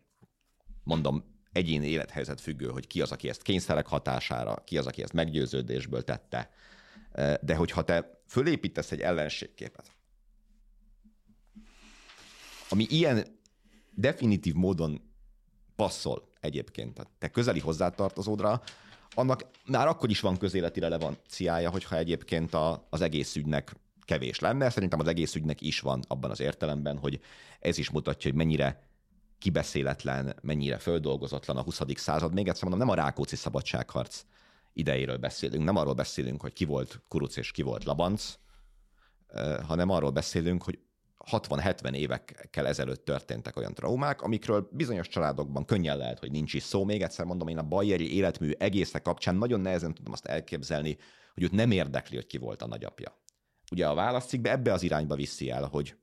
[0.83, 5.13] mondom, egyéni élethelyzet függő, hogy ki az, aki ezt kényszerek hatására, ki az, aki ezt
[5.13, 6.49] meggyőződésből tette.
[7.41, 9.91] De hogyha te fölépítesz egy ellenségképet,
[12.69, 13.25] ami ilyen
[13.91, 15.01] definitív módon
[15.75, 18.61] passzol egyébként a te közeli hozzátartozódra,
[19.09, 23.75] annak már akkor is van közéleti relevanciája, hogyha egyébként a, az egész ügynek
[24.09, 24.69] kevés lenne.
[24.69, 27.19] Szerintem az egész ügynek is van abban az értelemben, hogy
[27.59, 28.87] ez is mutatja, hogy mennyire
[29.37, 31.81] kibeszéletlen, mennyire földolgozatlan a 20.
[31.95, 32.33] század.
[32.33, 34.23] Még egyszer mondom, nem a Rákóczi szabadságharc
[34.73, 38.33] idejéről beszélünk, nem arról beszélünk, hogy ki volt Kuruc és ki volt Labanc,
[39.67, 40.79] hanem arról beszélünk, hogy
[41.31, 46.83] 60-70 évekkel ezelőtt történtek olyan traumák, amikről bizonyos családokban könnyen lehet, hogy nincs is szó.
[46.83, 50.97] Még egyszer mondom, én a Bajeri életmű egésze kapcsán nagyon nehezen tudom azt elképzelni,
[51.33, 53.18] hogy őt nem érdekli, hogy ki volt a nagyapja.
[53.71, 55.95] Ugye a válaszcikbe ebbe az irányba viszi el, hogy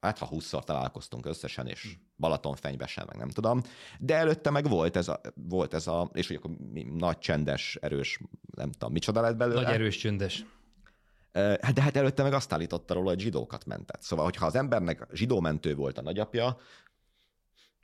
[0.00, 1.98] hát ha 20 találkoztunk összesen, és.
[2.18, 3.62] Balatonfenybe sem, meg nem tudom.
[3.98, 7.78] De előtte meg volt ez a, volt ez a és hogy akkor mi, nagy csendes,
[7.80, 8.20] erős,
[8.56, 9.62] nem tudom, micsoda lett belőle.
[9.62, 10.44] Nagy erős csöndes.
[11.32, 14.02] Hát de hát előtte meg azt állította róla, hogy zsidókat mentett.
[14.02, 16.56] Szóval, hogyha az embernek zsidómentő volt a nagyapja,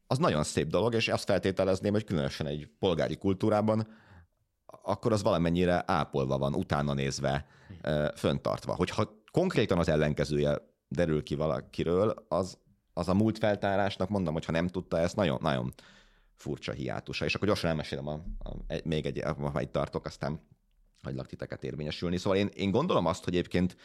[0.06, 3.86] az nagyon szép dolog, és azt feltételezném, hogy különösen egy polgári kultúrában,
[4.66, 7.46] akkor az valamennyire ápolva van, utána nézve,
[8.14, 8.74] föntartva.
[8.74, 12.58] Hogyha konkrétan az ellenkezője derül ki valakiről, az,
[12.92, 15.74] az a múlt feltárásnak mondom, hogy ha nem tudta ezt, nagyon, nagyon
[16.34, 17.24] furcsa hiátusa.
[17.24, 20.40] És akkor gyorsan elmesélem, a, a, egy, még egy, ha egy tartok, aztán
[21.02, 22.16] hagylak titeket érvényesülni.
[22.16, 23.76] Szóval én, én gondolom azt, hogy egyébként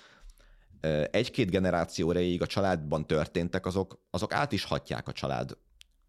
[1.11, 5.57] egy-két generáció a családban történtek, azok, azok át is hatják a család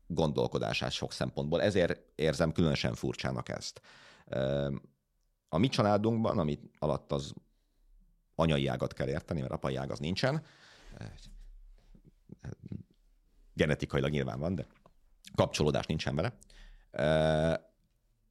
[0.07, 1.63] gondolkodását sok szempontból.
[1.63, 3.81] Ezért érzem különösen furcsának ezt.
[5.49, 7.35] A mi családunkban, amit alatt az
[8.39, 10.43] anyai ágat kell érteni, mert apai ág az nincsen,
[13.55, 14.67] genetikailag nyilván van, de
[15.35, 16.39] kapcsolódás nincsen vele.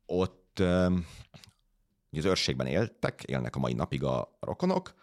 [0.06, 0.60] Ott
[2.12, 4.94] az őrségben éltek, élnek a mai napig a rokonok,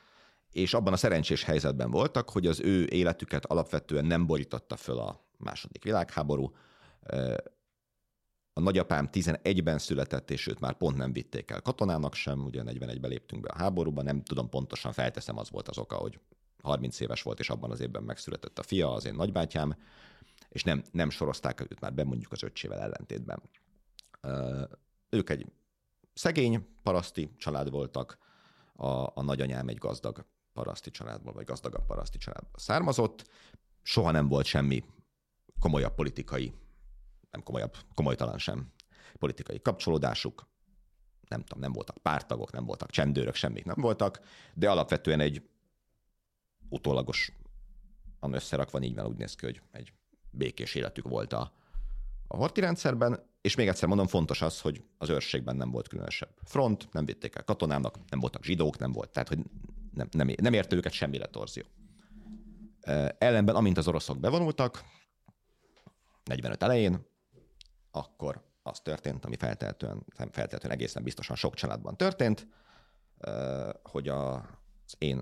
[0.52, 5.24] és abban a szerencsés helyzetben voltak, hogy az ő életüket alapvetően nem borította föl a
[5.36, 6.52] második világháború.
[8.56, 13.10] A nagyapám 11-ben született, és őt már pont nem vitték el katonának sem, ugye 41-ben
[13.10, 16.20] léptünk be a háborúba, nem tudom pontosan, felteszem, az volt az oka, hogy
[16.62, 19.76] 30 éves volt, és abban az évben megszületett a fia, az én nagybátyám,
[20.48, 23.42] és nem, nem sorozták őt már be mondjuk az öccsével ellentétben.
[25.08, 25.46] Ők egy
[26.12, 28.18] szegény paraszti család voltak,
[28.76, 33.28] a, a nagyanyám egy gazdag paraszti családból, vagy gazdagabb paraszti családból származott,
[33.82, 34.84] soha nem volt semmi
[35.60, 36.54] komolyabb politikai,
[37.34, 38.72] nem komolyabb, komolytalan sem
[39.18, 40.46] politikai kapcsolódásuk,
[41.28, 44.20] nem tudom, nem voltak pártagok, nem voltak csendőrök, semmik nem voltak,
[44.54, 45.42] de alapvetően egy
[46.68, 47.32] utólagos
[48.20, 49.92] összerakva így van, úgy néz ki, hogy egy
[50.30, 51.52] békés életük volt a,
[52.26, 56.34] a horti rendszerben, és még egyszer mondom, fontos az, hogy az őrségben nem volt különösebb
[56.44, 59.38] front, nem vitték el katonának, nem voltak zsidók, nem volt, tehát hogy
[59.94, 61.64] nem, nem, nem érte őket semmire torzió.
[63.18, 64.84] Ellenben, amint az oroszok bevonultak,
[66.24, 67.06] 45 elején,
[67.94, 72.46] akkor az történt, ami feltehetően, feltehetően egészen biztosan sok családban történt,
[73.82, 74.34] hogy a,
[74.86, 75.20] az én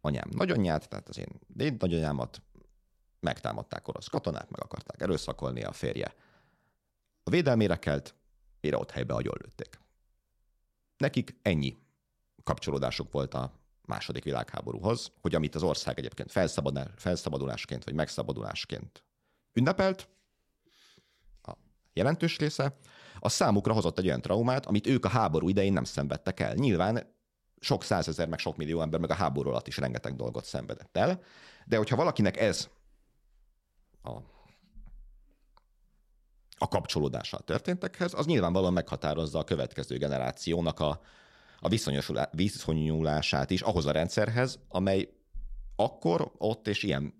[0.00, 2.42] anyám nagyanyját, tehát az én déd nagyanyámat
[3.20, 6.14] megtámadták orosz katonák, meg akarták erőszakolni a férje.
[7.22, 8.14] A védelmére kelt,
[8.60, 9.80] mire ott helybe agyonlőtték.
[10.96, 11.78] Nekik ennyi
[12.42, 13.52] kapcsolódásuk volt a
[13.86, 16.32] második világháborúhoz, hogy amit az ország egyébként
[16.96, 19.04] felszabadulásként vagy megszabadulásként
[19.52, 20.08] ünnepelt,
[21.96, 22.76] jelentős része,
[23.18, 26.54] a számukra hozott egy olyan traumát, amit ők a háború idején nem szenvedtek el.
[26.54, 27.14] Nyilván
[27.60, 31.22] sok százezer, meg sok millió ember, meg a háború alatt is rengeteg dolgot szenvedett el,
[31.64, 32.68] de hogyha valakinek ez
[34.02, 34.34] a
[36.58, 41.00] a kapcsolódása a történtekhez, az nyilvánvalóan meghatározza a következő generációnak a,
[41.60, 41.68] a
[42.30, 45.08] viszonyulását is ahhoz a rendszerhez, amely
[45.76, 47.14] akkor, ott és ilyen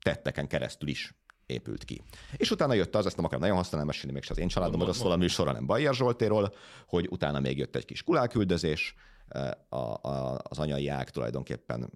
[0.00, 1.17] tetteken keresztül is
[1.48, 2.02] épült ki.
[2.36, 5.12] És utána jött az, ezt nem akarom nagyon használni, mesélni még az én családomról szól
[5.12, 6.54] a műsor, hanem Bajer Zsoltéról,
[6.86, 8.94] hogy utána még jött egy kis kulálküldözés,
[9.28, 11.90] eh, a, a, az anyai ág tulajdonképpen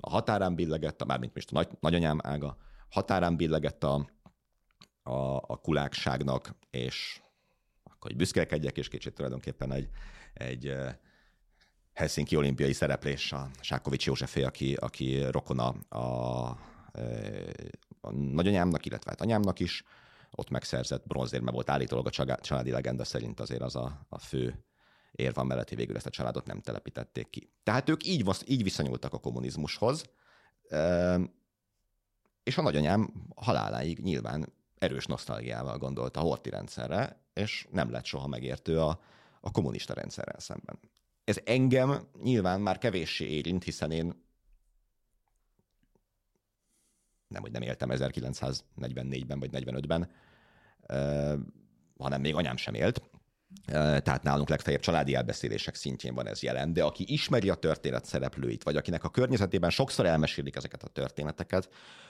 [0.00, 2.56] a határán billegett, mármint most a nagy, nagyanyám ága,
[2.88, 4.08] határán billegett a,
[5.02, 7.20] a, a kulákságnak, és
[7.82, 9.88] akkor hogy büszkélkedjek, és kicsit tulajdonképpen egy,
[10.34, 10.94] egy eh,
[11.92, 16.58] Helsinki olimpiai szereplés, a Sákovics Józsefé, aki, aki rokona a,
[18.04, 19.84] a nagyanyámnak, illetve hát anyámnak is,
[20.30, 24.64] ott megszerzett bronzérme volt állítólag a családi legenda szerint azért az a, a fő
[25.12, 27.50] érv mellett, hogy végül ezt a családot nem telepítették ki.
[27.62, 30.04] Tehát ők így, így viszonyultak a kommunizmushoz,
[32.42, 38.26] és a nagyanyám haláláig nyilván erős nosztalgiával gondolt a horti rendszerre, és nem lett soha
[38.26, 39.00] megértő a,
[39.40, 40.78] a kommunista rendszerrel szemben
[41.24, 44.23] ez engem nyilván már kevéssé érint, hiszen én
[47.34, 50.10] nem, hogy nem éltem 1944-ben vagy 45-ben,
[51.98, 53.02] hanem még anyám sem élt.
[53.66, 58.62] Tehát nálunk legfeljebb családi elbeszélések szintjén van ez jelen, de aki ismeri a történet szereplőit,
[58.62, 61.68] vagy akinek a környezetében sokszor elmesélik ezeket a történeteket,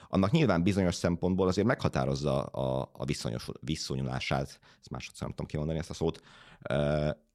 [0.09, 5.79] annak nyilván bizonyos szempontból azért meghatározza a, a viszonyos, viszonyulását, ezt másodszor nem tudom kimondani
[5.79, 6.21] ezt a szót,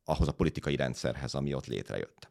[0.05, 2.31] ahhoz a politikai rendszerhez, ami ott létrejött.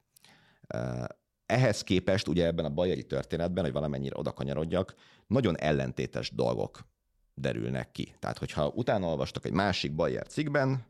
[1.49, 4.95] Ehhez képest ugye ebben a bajai történetben, hogy valamennyire oda kanyarodjak,
[5.27, 6.87] nagyon ellentétes dolgok
[7.33, 8.15] derülnek ki.
[8.19, 10.85] Tehát, hogyha utána olvastak egy másik Bayer cikkben,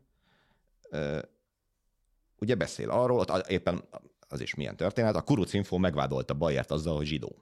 [2.38, 3.84] ugye beszél arról, éppen
[4.28, 7.36] az is milyen történet, a Kuruc Info megvádolta Bayert azzal, hogy zsidó.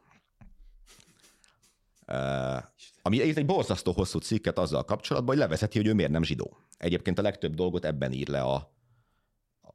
[3.02, 6.56] Ami egy borzasztó hosszú cikket azzal kapcsolatban, hogy levezeti, hogy ő miért nem zsidó.
[6.76, 8.72] Egyébként a legtöbb dolgot ebben ír le a,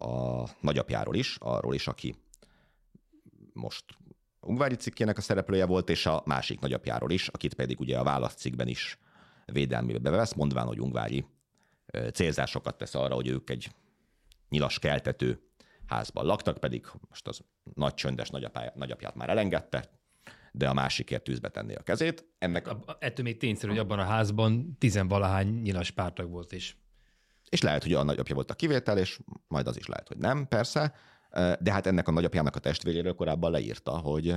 [0.05, 2.15] a nagyapjáról is, arról is, aki
[3.53, 3.85] most
[4.39, 8.67] Ungvári cikkének a szereplője volt, és a másik nagyapjáról is, akit pedig ugye a válaszcikkben
[8.67, 8.99] is
[9.45, 11.25] védelmébe bevesz, mondván, hogy Ungvári
[12.13, 13.71] célzásokat tesz arra, hogy ők egy
[14.49, 15.41] nyilas keltető
[15.85, 17.41] házban laktak, pedig most az
[17.73, 19.89] nagy csöndes nagyapját, nagyapját már elengedte,
[20.51, 22.25] de a másikért tűzbe tenné a kezét.
[22.37, 22.97] Ennek a...
[22.99, 26.77] Ettől még tényszerű, hogy abban a házban tizenvalahány nyilas pártag volt is.
[27.49, 30.47] És lehet, hogy a nagyapja volt a kivétel, és majd az is lehet, hogy nem,
[30.47, 30.95] persze.
[31.33, 34.35] De hát ennek a nagyapjának a testvéréről korábban leírta, hogy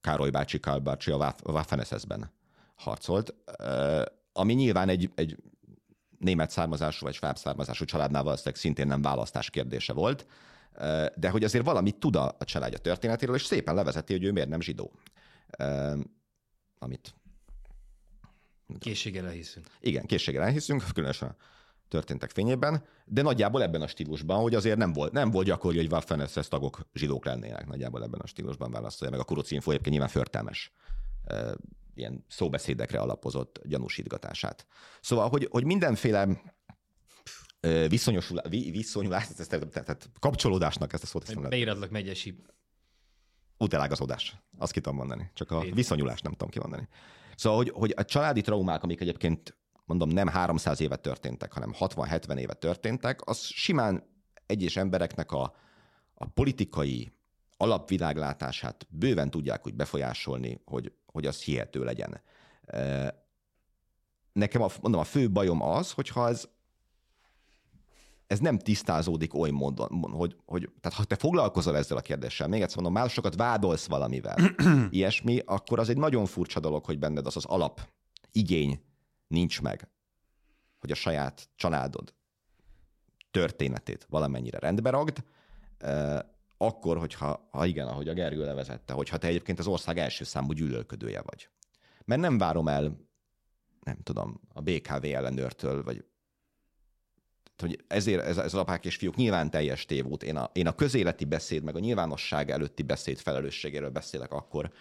[0.00, 2.30] Károly bácsi, Kál bácsi a Waffen-SS-ben
[2.74, 3.34] harcolt,
[4.32, 5.36] ami nyilván egy, egy
[6.18, 10.26] német származású vagy sváb származású családnál valószínűleg szintén nem választás kérdése volt,
[11.14, 14.60] de hogy azért valamit tud a családja történetéről, és szépen levezeti, hogy ő miért nem
[14.60, 14.92] zsidó.
[16.78, 17.14] Amit
[18.78, 19.66] Készséggel elhiszünk.
[19.80, 21.36] Igen, készséggel elhiszünk, különösen
[21.88, 25.92] történtek fényében, de nagyjából ebben a stílusban, hogy azért nem volt, nem volt gyakori, hogy
[25.92, 29.94] Waffen SS tagok zsidók lennének, nagyjából ebben a stílusban válaszolja meg a Kuruci Info, egyébként
[29.94, 30.72] nyilván förtelmes
[31.94, 34.66] ilyen szóbeszédekre alapozott gyanúsítgatását.
[35.00, 36.42] Szóval, hogy, hogy mindenféle
[37.88, 41.42] viszonyosul, viszonyulás, tehát, tehát kapcsolódásnak ezt a szót hiszem.
[41.42, 42.42] Beíratlak megyesi.
[43.58, 45.30] Útelágazódás, azt ki tudom mondani.
[45.34, 46.88] Csak a viszonyulást nem tudom kimondani.
[47.34, 52.36] Szóval, hogy, hogy a családi traumák, amik egyébként mondom nem 300 éve történtek, hanem 60-70
[52.36, 54.02] éve történtek, az simán
[54.46, 55.54] egyes embereknek a,
[56.14, 57.12] a politikai
[57.56, 62.20] alapviláglátását bőven tudják úgy befolyásolni, hogy, hogy az hihető legyen.
[64.32, 66.48] Nekem a, mondom, a fő bajom az, hogyha ez
[68.26, 72.62] ez nem tisztázódik oly módon, hogy, hogy tehát ha te foglalkozol ezzel a kérdéssel, még
[72.62, 74.36] egyszer mondom, másokat vádolsz valamivel,
[74.90, 77.80] ilyesmi, akkor az egy nagyon furcsa dolog, hogy benned az az alap
[78.32, 78.80] igény
[79.26, 79.88] nincs meg,
[80.78, 82.14] hogy a saját családod
[83.30, 85.24] történetét valamennyire rendbe ragd,
[86.56, 90.52] akkor, hogyha, ha igen, ahogy a Gergő levezette, hogyha te egyébként az ország első számú
[90.52, 91.48] gyűlölködője vagy.
[92.04, 92.96] Mert nem várom el,
[93.82, 96.04] nem tudom, a BKV ellenőrtől, vagy
[97.58, 100.22] hogy ezért ez, ez az apák és fiúk nyilván teljes tévút.
[100.22, 104.72] Én a, én a közéleti beszéd, meg a nyilvánosság előtti beszéd felelősségéről beszélek akkor,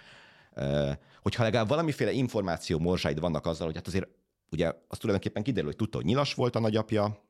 [1.22, 4.08] hogyha legalább valamiféle információ morzsáid vannak azzal, hogy hát azért
[4.52, 7.24] ugye az tulajdonképpen kiderül, hogy tudta, hogy nyilas volt a nagyapja,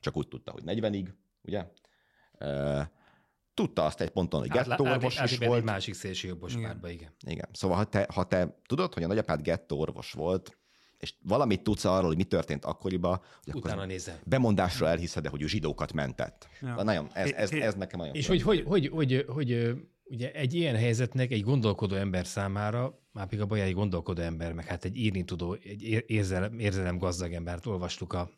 [0.00, 1.08] csak úgy tudta, hogy 40-ig,
[1.42, 1.66] ugye?
[3.54, 5.58] Tudta azt egy ponton, hogy gettóorvos is volt.
[5.58, 7.12] Egy másik szélsőjobbos párba, igen.
[7.26, 7.48] Igen.
[7.52, 10.58] Szóval ha te, ha te tudod, hogy a nagyapád gettóorvos volt,
[10.98, 14.20] és valamit tudsz arról, hogy mi történt akkoriban, hogy Utána akkor nézel.
[14.24, 16.48] bemondásra elhiszed hogy ő zsidókat mentett.
[16.60, 16.82] Ja.
[16.82, 19.74] nagyon, ez, ez, ez nekem nagyon És hogy, hogy, hogy, hogy, hogy
[20.08, 24.52] ugye egy ilyen helyzetnek egy gondolkodó ember számára már pedig a Bajer egy gondolkodó ember,
[24.52, 28.30] meg hát egy írni tudó, egy érzelem, érzelem gazdag embert olvastuk a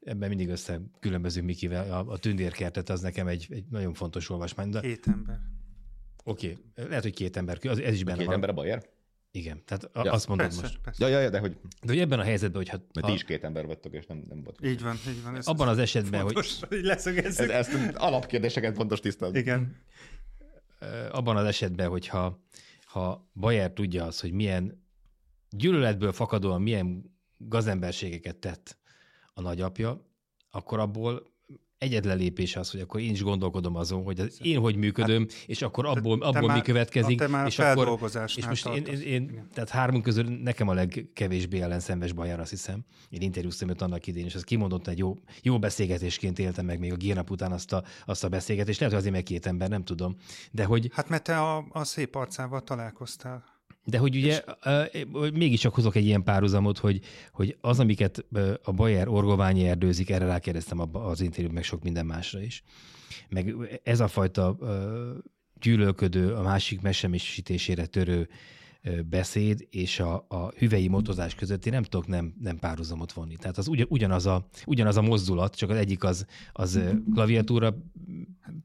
[0.00, 4.70] ebben mindig össze különböző Mikivel, a, a tündérkertet, az nekem egy, egy nagyon fontos olvasmány.
[4.70, 4.80] De...
[4.80, 5.40] Két ember.
[6.24, 6.88] Oké, okay.
[6.88, 8.34] lehet, hogy két ember, az, ez is benne két van.
[8.34, 8.88] ember a Bayer?
[9.30, 10.12] Igen, tehát ja.
[10.12, 10.78] azt mondod Persze, most.
[10.78, 11.04] persze.
[11.04, 12.78] Ja, ja, ja, de hogy, De hogy ebben a helyzetben, hogyha...
[12.94, 14.58] mert ti is két ember vagytok, és nem, nem volt.
[14.64, 15.36] Így van, így van.
[15.36, 17.50] Ez Abban az esetben, hogy fontos, hogy leszögezzük.
[17.50, 19.38] Ez, ezt alapkérdéseket fontos tisztázni.
[19.38, 19.76] Igen.
[21.10, 22.40] Abban az esetben, hogyha
[22.84, 24.86] ha Bayer tudja azt, hogy milyen
[25.50, 28.78] gyűlöletből fakadóan milyen gazemberségeket tett
[29.34, 30.06] a nagyapja,
[30.50, 31.32] akkor abból
[31.78, 35.62] egyetlen lépés az, hogy akkor én is gondolkodom azon, hogy az én hogy működöm, és
[35.62, 37.18] akkor abból, abból mi már- következik.
[37.18, 37.98] te már és akkor,
[38.36, 39.48] és most én, én, én, Igen.
[39.54, 42.84] tehát hármunk közül nekem a legkevésbé ellenszenves Bajer, azt hiszem.
[43.08, 46.92] Én interjúztam őt annak idén, és ez kimondottan egy jó, jó beszélgetésként éltem meg még
[46.92, 48.78] a Gírnap után azt a, azt a beszélgetést.
[48.78, 50.16] Lehet, hogy azért meg két ember, nem tudom.
[50.50, 53.44] De hogy, Hát mert te a, a szép arcával találkoztál.
[53.88, 57.00] De hogy ugye uh, mégiscsak hozok egy ilyen párhuzamot, hogy,
[57.32, 58.24] hogy az, amiket
[58.62, 62.62] a Bayer orgoványi erdőzik, erre rákérdeztem az interjúban, meg sok minden másra is.
[63.28, 64.58] Meg ez a fajta
[65.60, 68.28] gyűlölködő, a másik mesemmisítésére törő
[69.08, 73.36] beszéd és a, a hüvei motozás között én nem tudok nem, nem párhuzamot vonni.
[73.36, 77.74] Tehát az ugyan, ugyanaz, a, ugyanaz a mozdulat, csak az egyik az, az ö, klaviatúra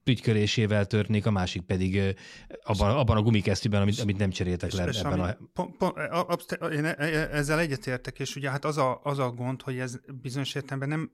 [0.04, 2.16] pütykölésével történik, a másik pedig
[2.64, 5.98] abban, abban a gumikesztyűben, amit, amit nem cseréltek le és ebben ami, a pont, pont,
[5.98, 9.62] a- absz- én e- e- ezzel egyetértek, és ugye hát az a, az a gond,
[9.62, 11.12] hogy ez bizonyos értelemben nem,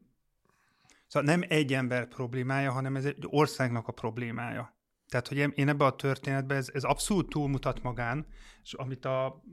[1.07, 4.77] szóval nem egy ember problémája, hanem ez egy országnak a problémája.
[5.09, 8.25] Tehát, hogy én ebbe a történetben ez, ez abszolút túlmutat magán,
[8.63, 9.43] és amit a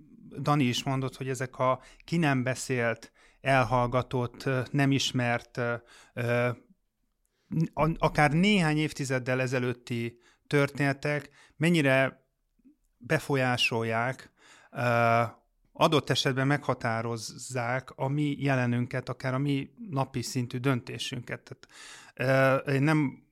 [0.41, 5.61] Dani is mondott, hogy ezek a ki nem beszélt, elhallgatott, nem ismert,
[7.99, 12.27] akár néhány évtizeddel ezelőtti történetek mennyire
[12.99, 14.33] befolyásolják,
[15.73, 21.57] adott esetben meghatározzák a mi jelenünket, akár a mi napi szintű döntésünket.
[22.15, 23.25] Tehát, én nem,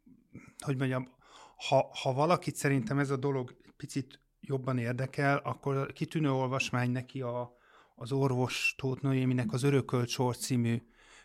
[0.58, 1.12] hogy mondjam,
[1.56, 7.56] ha, ha valakit szerintem ez a dolog picit jobban érdekel, akkor kitűnő olvasmány neki a,
[7.94, 10.82] az orvos Tóth Noéminek az Örökölt sor című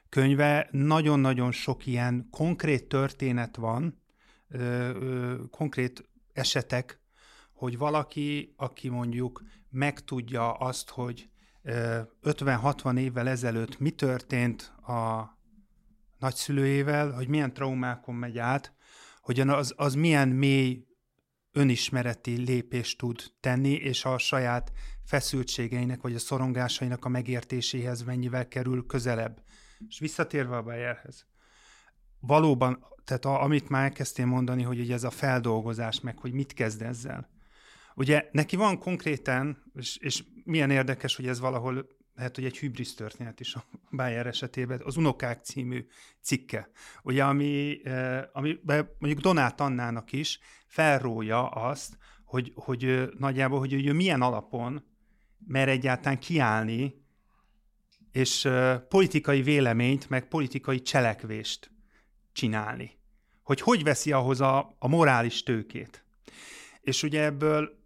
[0.09, 0.67] könyve.
[0.71, 4.01] Nagyon-nagyon sok ilyen konkrét történet van,
[4.47, 7.01] ö, ö, konkrét esetek,
[7.53, 11.29] hogy valaki, aki mondjuk megtudja azt, hogy
[11.61, 15.23] ö, 50-60 évvel ezelőtt mi történt a
[16.19, 18.73] nagyszülőjével, hogy milyen traumákon megy át,
[19.29, 20.85] hogy az, az milyen mély
[21.51, 24.71] önismereti lépést tud tenni, és a saját
[25.05, 29.43] feszültségeinek vagy a szorongásainak a megértéséhez mennyivel kerül közelebb.
[29.87, 31.25] És visszatérve a Bayerhez,
[32.19, 36.53] valóban, tehát a, amit már elkezdtél mondani, hogy ugye ez a feldolgozás, meg hogy mit
[36.53, 37.29] kezd ezzel.
[37.95, 41.87] Ugye neki van konkrétan, és, és milyen érdekes, hogy ez valahol
[42.19, 45.87] lehet, hogy egy hübrisz történet is a Bayer esetében, az Unokák című
[46.21, 46.69] cikke,
[47.03, 48.59] ugye, ami, eh, ami
[48.99, 54.83] mondjuk Donát Annának is felrója azt, hogy, hogy nagyjából, hogy ő milyen alapon
[55.47, 57.03] mer egyáltalán kiállni,
[58.11, 58.49] és
[58.89, 61.71] politikai véleményt, meg politikai cselekvést
[62.31, 62.97] csinálni.
[63.43, 66.03] Hogy hogy veszi ahhoz a, a morális tőkét.
[66.81, 67.79] És ugye ebből,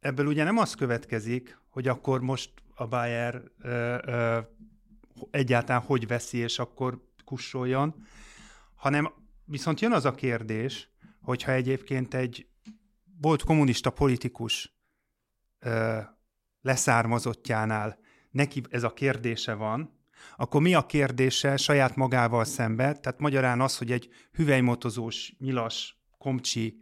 [0.00, 4.38] ebből ugye nem az következik, hogy akkor most a Bayer ö, ö,
[5.30, 8.06] egyáltalán hogy veszi, és akkor kussoljon,
[8.74, 9.12] hanem
[9.44, 12.46] viszont jön az a kérdés, hogyha egyébként egy
[13.20, 14.76] volt kommunista politikus
[15.58, 15.98] ö,
[16.60, 17.98] leszármazottjánál
[18.30, 20.00] neki ez a kérdése van,
[20.36, 22.92] akkor mi a kérdése saját magával szembe?
[22.92, 26.76] Tehát magyarán az, hogy egy hüvelymotozós, nyilas, komcsi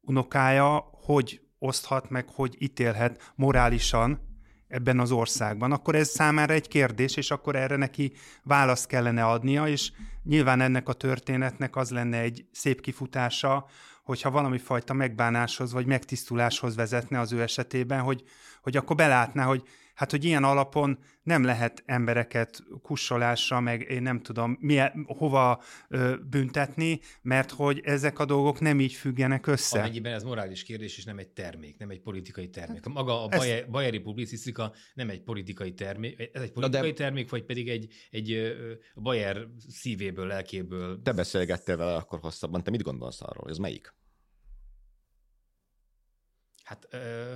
[0.00, 4.27] unokája hogy oszthat meg, hogy ítélhet morálisan
[4.68, 5.72] ebben az országban.
[5.72, 9.92] Akkor ez számára egy kérdés, és akkor erre neki választ kellene adnia, és
[10.24, 13.66] nyilván ennek a történetnek az lenne egy szép kifutása,
[14.04, 18.22] hogyha valami fajta megbánáshoz vagy megtisztuláshoz vezetne az ő esetében, hogy,
[18.62, 19.62] hogy akkor belátná, hogy
[19.98, 26.16] hát, hogy ilyen alapon nem lehet embereket kussolásra, meg én nem tudom, milyen, hova ö,
[26.30, 29.78] büntetni, mert hogy ezek a dolgok nem így függenek össze.
[29.78, 32.84] Amennyiben ez morális kérdés, és nem egy termék, nem egy politikai termék.
[32.86, 37.30] Maga a Ez- baje, bajeri publicisztika nem egy politikai termék, ez egy politikai de- termék,
[37.30, 41.02] vagy pedig egy, egy ö, Bayer szívéből, lelkéből.
[41.02, 43.50] Te beszélgettél vele akkor hosszabban, te mit gondolsz arról?
[43.50, 43.94] Ez melyik?
[46.64, 47.34] Hát ö,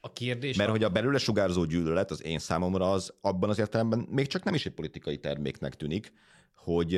[0.00, 0.56] a kérdés...
[0.56, 4.26] Mert a, hogy a belőle sugárzó gyűlölet az én számomra az abban az értelemben még
[4.26, 6.12] csak nem is egy politikai terméknek tűnik,
[6.54, 6.90] hogy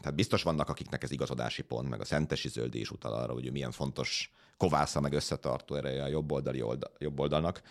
[0.00, 3.52] tehát biztos vannak, akiknek ez igazodási pont, meg a szentesi zöldi is utal arra, hogy
[3.52, 7.62] milyen fontos kovásza, meg összetartó erre a jobboldali oldal, jobb oldalnak.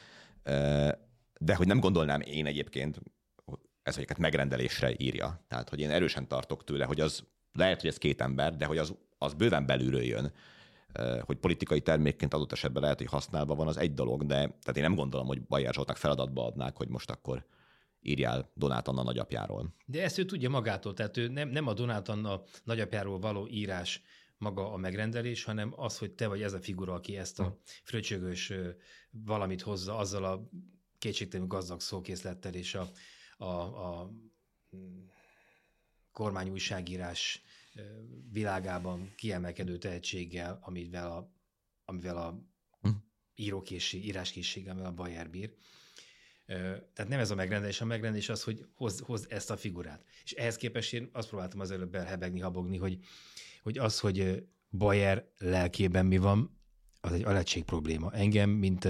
[1.40, 3.00] De hogy nem gondolnám én egyébként,
[3.84, 5.46] ez egyiket megrendelésre írja.
[5.48, 7.24] Tehát, hogy én erősen tartok tőle, hogy az
[7.54, 10.34] lehet, hogy ez két ember, de hogy az, az bőven belülről jön
[11.22, 14.84] hogy politikai termékként adott esetben lehet, hogy használva van, az egy dolog, de tehát én
[14.84, 17.46] nem gondolom, hogy Bajer Zsoltnak feladatba adnák, hogy most akkor
[18.02, 19.76] írjál Donát Anna nagyapjáról.
[19.86, 24.02] De ezt ő tudja magától, tehát ő nem, nem a Donát Anna nagyapjáról való írás
[24.38, 27.52] maga a megrendelés, hanem az, hogy te vagy ez a figura, aki ezt a hm.
[27.84, 28.54] fröcsögös
[29.10, 30.50] valamit hozza azzal a
[30.98, 32.90] kétségtelenül gazdag szókészlettel és a,
[33.38, 34.12] a, a
[36.12, 37.44] kormányújságírás
[38.32, 41.32] világában kiemelkedő tehetséggel, amivel a,
[41.86, 42.44] amivel a
[42.82, 42.90] hm.
[43.36, 45.54] írókészség, íráskészséggel, amivel a Bayer bír.
[46.46, 50.06] Tehát nem ez a megrendelés, a megrendelés az, hogy hoz, hoz ezt a figurát.
[50.24, 53.00] És ehhez képest én azt próbáltam az előbb elhebegni, habogni, hogy,
[53.64, 56.57] hogy az, hogy Bayer lelkében mi van,
[57.08, 58.12] az egy alettség probléma.
[58.12, 58.88] Engem, mint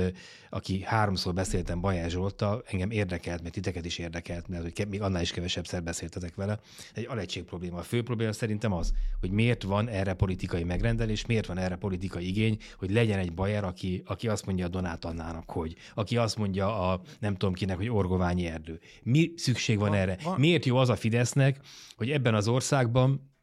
[0.50, 5.22] aki háromszor beszéltem Bajás Zsolttal, engem érdekelt, mert titeket is érdekelt, mert hogy még annál
[5.22, 6.60] is kevesebb szer beszéltetek vele.
[6.94, 7.78] Egy alettség probléma.
[7.78, 12.28] A fő probléma szerintem az, hogy miért van erre politikai megrendelés, miért van erre politikai
[12.28, 16.38] igény, hogy legyen egy Bajer, aki, aki azt mondja a Donát Annának, hogy, aki azt
[16.38, 18.80] mondja a nem tudom kinek, hogy Orgoványi erdő.
[19.04, 20.18] Mi szükség van, van erre?
[20.24, 20.40] Van.
[20.40, 21.60] Miért jó az a Fidesznek,
[21.96, 23.36] hogy ebben az országban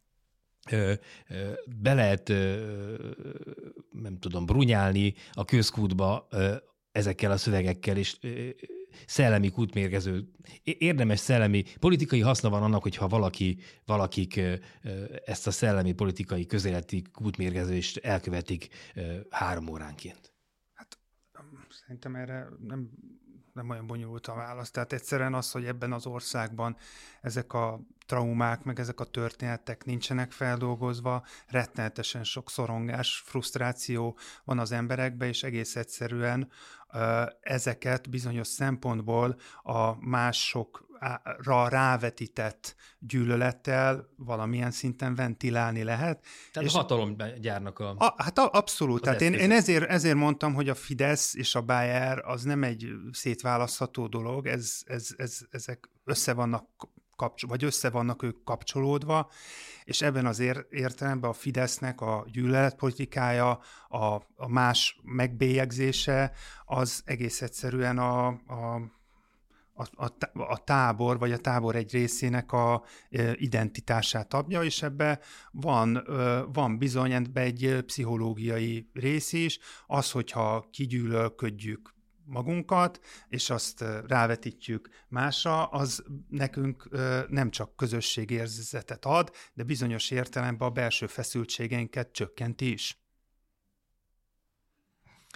[1.83, 2.33] be lehet,
[4.03, 6.29] nem tudom, brunyálni a közkútba
[6.93, 8.19] ezekkel a szövegekkel, és
[9.07, 10.31] szellemi kútmérgező,
[10.63, 14.41] érdemes szellemi, politikai haszna van annak, hogyha valaki, valakik
[15.25, 18.69] ezt a szellemi politikai közéleti kútmérgezést elkövetik
[19.31, 20.33] három óránként.
[20.73, 20.99] Hát
[21.71, 22.91] szerintem erre nem
[23.55, 24.71] nem olyan bonyolult a válasz.
[24.71, 26.77] Tehát egyszerűen az, hogy ebben az országban
[27.21, 34.73] ezek a traumák, meg ezek a történetek nincsenek feldolgozva, rettenetesen sok szorongás, frusztráció van az
[34.73, 36.51] emberekben, és egész egyszerűen
[37.41, 46.25] ezeket bizonyos szempontból a másokra rávetített gyűlölettel valamilyen szinten ventilálni lehet.
[46.53, 47.95] Tehát és hatalomgyárnak a...
[47.99, 49.03] a hát a, abszolút.
[49.03, 52.89] Tehát én, én ezért, ezért mondtam, hogy a Fidesz és a Bayer az nem egy
[53.13, 56.65] szétválasztható dolog, ez, ez, ez, ezek össze vannak
[57.17, 59.31] kapcsol, vagy össze vannak ők kapcsolódva,
[59.85, 63.59] és ebben az ér- értelemben a Fidesznek a gyűlöletpolitikája,
[63.89, 64.05] a,
[64.37, 66.33] a más megbélyegzése,
[66.65, 68.93] az egész egyszerűen a, a
[69.77, 72.83] a, a, tábor, vagy a tábor egy részének a
[73.35, 76.07] identitását adja, és ebbe van,
[76.53, 81.94] van bizony egy pszichológiai rész is, az, hogyha kigyűlölködjük
[82.25, 86.89] magunkat, és azt rávetítjük másra, az nekünk
[87.29, 92.99] nem csak közösségérzetet ad, de bizonyos értelemben a belső feszültségeinket csökkenti is.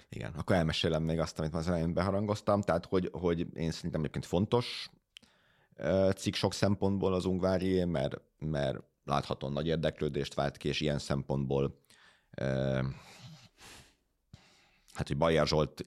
[0.09, 4.25] Igen, akkor elmesélem még azt, amit az elején beharangoztam, tehát hogy, hogy én szerintem egyébként
[4.25, 4.89] fontos
[6.15, 11.83] cikk sok szempontból az Ungvári, mert, mert láthatóan nagy érdeklődést vált ki, és ilyen szempontból
[14.99, 15.83] hát, hogy Bajer Zsolt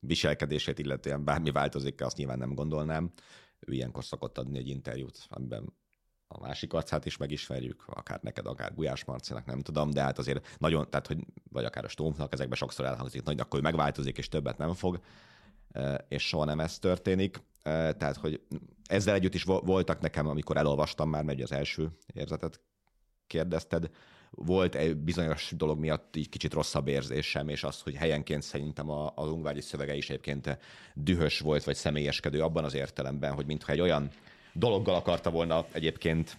[0.00, 3.12] viselkedését illetően bármi változik, azt nyilván nem gondolnám.
[3.58, 5.72] Ő ilyenkor szokott adni egy interjút, amiben
[6.28, 10.56] a másik arcát is megismerjük, akár neked, akár Gulyás Marcinak, nem tudom, de hát azért
[10.58, 11.18] nagyon, tehát hogy,
[11.50, 15.00] vagy akár a Stómfnak, ezekben sokszor elhangzik, hogy akkor ő megváltozik, és többet nem fog,
[16.08, 17.42] és soha nem ez történik.
[17.62, 18.40] Tehát, hogy
[18.84, 22.60] ezzel együtt is voltak nekem, amikor elolvastam már, megy az első érzetet
[23.26, 23.90] kérdezted,
[24.36, 29.12] volt egy bizonyos dolog miatt így kicsit rosszabb érzésem, és az, hogy helyenként szerintem a,
[29.14, 30.58] az ungvári szövege is egyébként
[30.94, 34.10] dühös volt, vagy személyeskedő abban az értelemben, hogy mintha egy olyan
[34.52, 36.38] dologgal akarta volna egyébként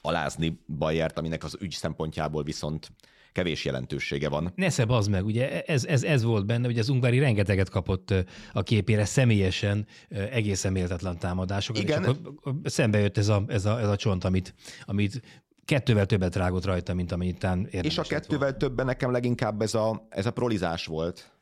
[0.00, 2.90] alázni Bajert, aminek az ügy szempontjából viszont
[3.32, 4.52] kevés jelentősége van.
[4.54, 8.14] Nesze az meg, ugye ez, ez, ez volt benne, hogy az Ungvári rengeteget kapott
[8.52, 12.02] a képére személyesen egészen méltatlan támadásokat, Igen.
[12.02, 14.54] és akkor szembe jött ez a, ez a, ez a csont, amit,
[14.84, 15.22] amit
[15.68, 18.58] kettővel többet rágott rajta, mint amennyit érdemes És a kettővel volt.
[18.58, 21.32] többen nekem leginkább ez a, ez a prolizás volt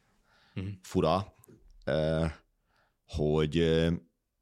[0.55, 0.73] uh-huh.
[0.83, 1.35] fura,
[3.07, 3.55] hogy,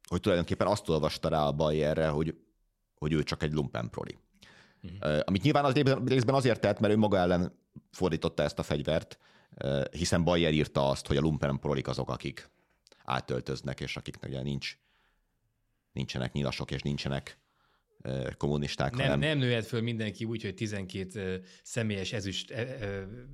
[0.07, 2.35] hogy tulajdonképpen azt olvasta rá a Bayerre, hogy,
[2.95, 4.17] hogy ő csak egy lumpen proli.
[4.81, 5.21] Uh-huh.
[5.25, 5.73] Amit nyilván az
[6.05, 7.59] részben azért tett, mert ő maga ellen
[7.91, 9.19] fordította ezt a fegyvert,
[9.91, 12.49] hiszen Bayer írta azt, hogy a lumpen prolik azok, akik
[13.03, 14.77] átöltöznek, és akiknek ugye nincs,
[15.91, 17.39] nincsenek nyilasok, és nincsenek
[18.37, 18.91] kommunisták.
[18.91, 19.19] Nem, hanem...
[19.19, 22.53] nem nőhet föl mindenki úgy, hogy 12 személyes ezüst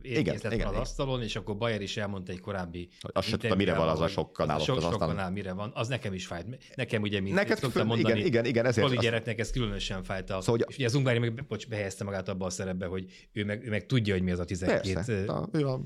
[0.01, 3.76] érkészlet van az asztalon, és akkor Bayer is elmondta egy korábbi Azt se tudta, mire
[3.76, 5.32] van az a sok kanál sok, az asztalon.
[5.32, 5.72] mire van.
[5.74, 6.76] Az nekem is fájt.
[6.76, 8.88] Nekem ugye, mint Neked szoktam mondani, igen, igen, igen ezért.
[8.88, 10.30] Poli gyereknek ez különösen fájt.
[10.30, 13.45] A, szóval, és ugye az Ungvári meg bocs, behelyezte magát abba a szerepbe, hogy ő
[13.45, 15.82] meg, ő meg tudja, hogy mi az a 12 Persze, a, ő a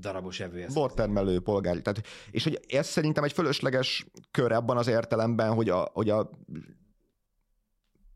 [0.00, 0.66] darabos evő.
[0.72, 1.82] Bortermelő, polgári.
[1.82, 6.30] Tehát, és hogy ez szerintem egy fölösleges kör abban az értelemben, hogy a, hogy a,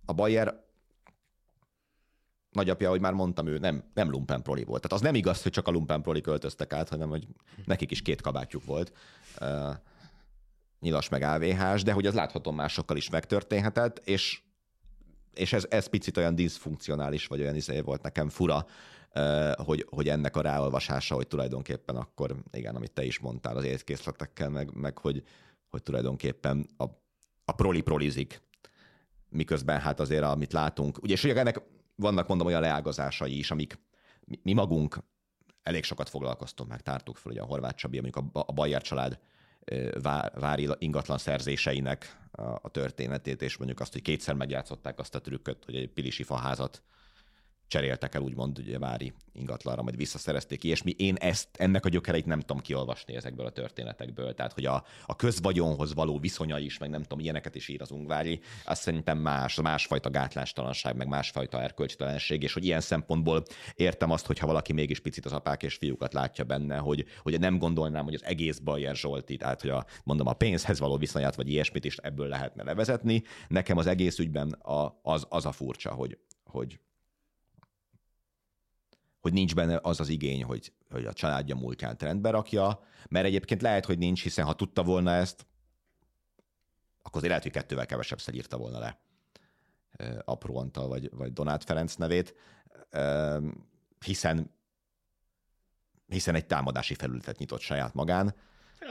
[0.08, 0.66] a Bayer
[2.50, 4.82] nagyapja, hogy már mondtam, ő nem, nem lumpen proli volt.
[4.82, 7.26] Tehát az nem igaz, hogy csak a lumpen proli költöztek át, hanem hogy
[7.64, 8.92] nekik is két kabátjuk volt.
[9.40, 9.74] Uh,
[10.80, 14.40] nyilas meg AVH-s, de hogy az láthatom másokkal is megtörténhetett, és,
[15.34, 18.66] és ez, ez picit olyan diszfunkcionális, vagy olyan izé volt nekem fura,
[19.54, 24.48] hogy, hogy ennek a ráolvasása, hogy tulajdonképpen akkor, igen, amit te is mondtál az étkészletekkel,
[24.48, 25.22] meg, meg hogy,
[25.68, 26.84] hogy tulajdonképpen a,
[27.44, 28.42] a proli prolizik,
[29.28, 31.60] miközben hát azért, amit látunk, ugye, és ugye ennek
[31.94, 33.78] vannak mondom olyan leágazásai is, amik
[34.42, 34.98] mi, magunk
[35.62, 39.18] elég sokat foglalkoztunk, meg tártuk fel, ugye a Horváth Csabi, mondjuk a, a Bayer család
[40.34, 45.64] vári ingatlan szerzéseinek a, a történetét, és mondjuk azt, hogy kétszer megjátszották azt a trükköt,
[45.64, 46.82] hogy egy pilisi faházat
[47.68, 51.88] cseréltek el, úgymond ugye Vári ingatlanra, majd visszaszerezték ki, és mi én ezt, ennek a
[51.88, 54.34] gyökereit nem tudom kiolvasni ezekből a történetekből.
[54.34, 57.90] Tehát, hogy a, a közvagyonhoz való viszonya is, meg nem tudom, ilyeneket is ír az
[57.90, 63.42] Ungvári, azt szerintem más, másfajta gátlástalanság, meg másfajta erkölcstelenség, és hogy ilyen szempontból
[63.74, 67.58] értem azt, hogyha valaki mégis picit az apák és fiúkat látja benne, hogy, hogy nem
[67.58, 71.48] gondolnám, hogy az egész Bajer Zsolti, tehát hogy a, mondom, a pénzhez való viszonyát, vagy
[71.48, 73.22] ilyesmit is ebből lehetne levezetni.
[73.48, 76.78] Nekem az egész ügyben a, az, az a furcsa, hogy, hogy
[79.28, 83.62] hogy nincs benne az az igény, hogy, hogy a családja múltján trendbe rakja, mert egyébként
[83.62, 85.46] lehet, hogy nincs, hiszen ha tudta volna ezt,
[86.98, 89.00] akkor azért lehet, hogy kettővel kevesebb írta volna le
[90.24, 92.34] Apró Antal vagy, vagy Donát Ferenc nevét,
[94.04, 94.56] hiszen
[96.06, 98.34] hiszen egy támadási felületet nyitott saját magán.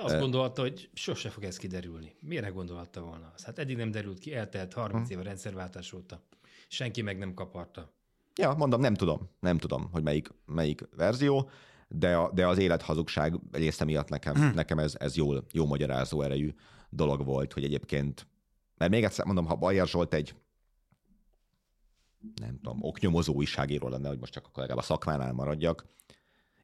[0.01, 2.15] Azt gondolta, hogy sose fog ez kiderülni.
[2.19, 3.33] Miért ne gondolta volna?
[3.43, 5.11] Hát eddig nem derült ki, eltelt 30 hmm.
[5.11, 6.21] éve rendszerváltás óta.
[6.67, 7.96] Senki meg nem kaparta.
[8.37, 11.49] Ja, mondom, nem tudom, nem tudom, hogy melyik, melyik verzió,
[11.87, 14.51] de, a, de az élethazugság része miatt nekem, hmm.
[14.53, 16.53] nekem ez, ez jól, jó magyarázó erejű
[16.89, 18.27] dolog volt, hogy egyébként,
[18.77, 20.35] mert még egyszer mondom, ha Bajer Zsolt egy
[22.41, 25.85] nem tudom, oknyomozó újságíró lenne, hogy most csak akkor legalább a szakmánál maradjak,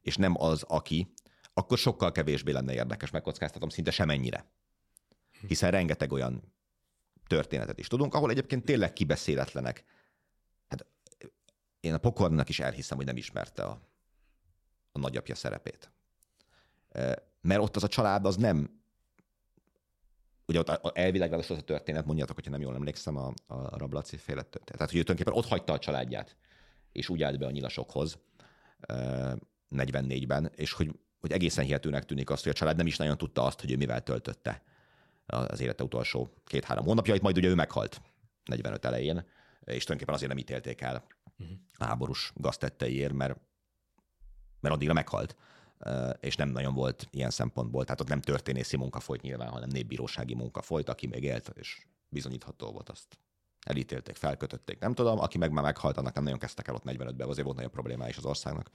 [0.02, 1.14] és nem az, aki,
[1.54, 4.46] akkor sokkal kevésbé lenne érdekes, megkockáztatom szinte semennyire.
[5.48, 6.54] Hiszen rengeteg olyan
[7.28, 9.84] történetet is tudunk, ahol egyébként tényleg kibeszéletlenek
[11.84, 13.82] én a pokornak is elhiszem, hogy nem ismerte a,
[14.92, 15.92] a nagyapja szerepét.
[17.42, 18.82] Mert ott az a család az nem,
[20.46, 24.42] ugye ott elvileg az a történet, mondjátok, hogyha nem jól emlékszem, a, a Rablaci féle
[24.42, 24.78] történet.
[24.78, 26.36] Tehát, hogy ő tulajdonképpen ott hagyta a családját,
[26.92, 28.20] és úgy állt be a nyilasokhoz
[29.70, 33.44] 44-ben, és hogy, hogy egészen hihetőnek tűnik azt, hogy a család nem is nagyon tudta
[33.44, 34.64] azt, hogy ő mivel töltötte
[35.26, 38.02] az élete utolsó két-három hónapjait, majd ugye ő meghalt
[38.46, 39.16] 45 elején,
[39.60, 41.06] és tulajdonképpen azért nem ítélték el
[41.40, 41.58] uh-huh.
[41.80, 43.40] háborús gaztetteiért, mert,
[44.60, 45.36] mert addigra meghalt,
[46.20, 50.34] és nem nagyon volt ilyen szempontból, tehát ott nem történészi munka folyt nyilván, hanem népbírósági
[50.34, 53.18] munka folyt, aki még élt, és bizonyítható volt azt
[53.66, 57.28] elítélték, felkötötték, nem tudom, aki meg már meghalt, annak nem nagyon kezdtek el ott 45-ben,
[57.28, 58.70] azért volt nagyon problémája is az országnak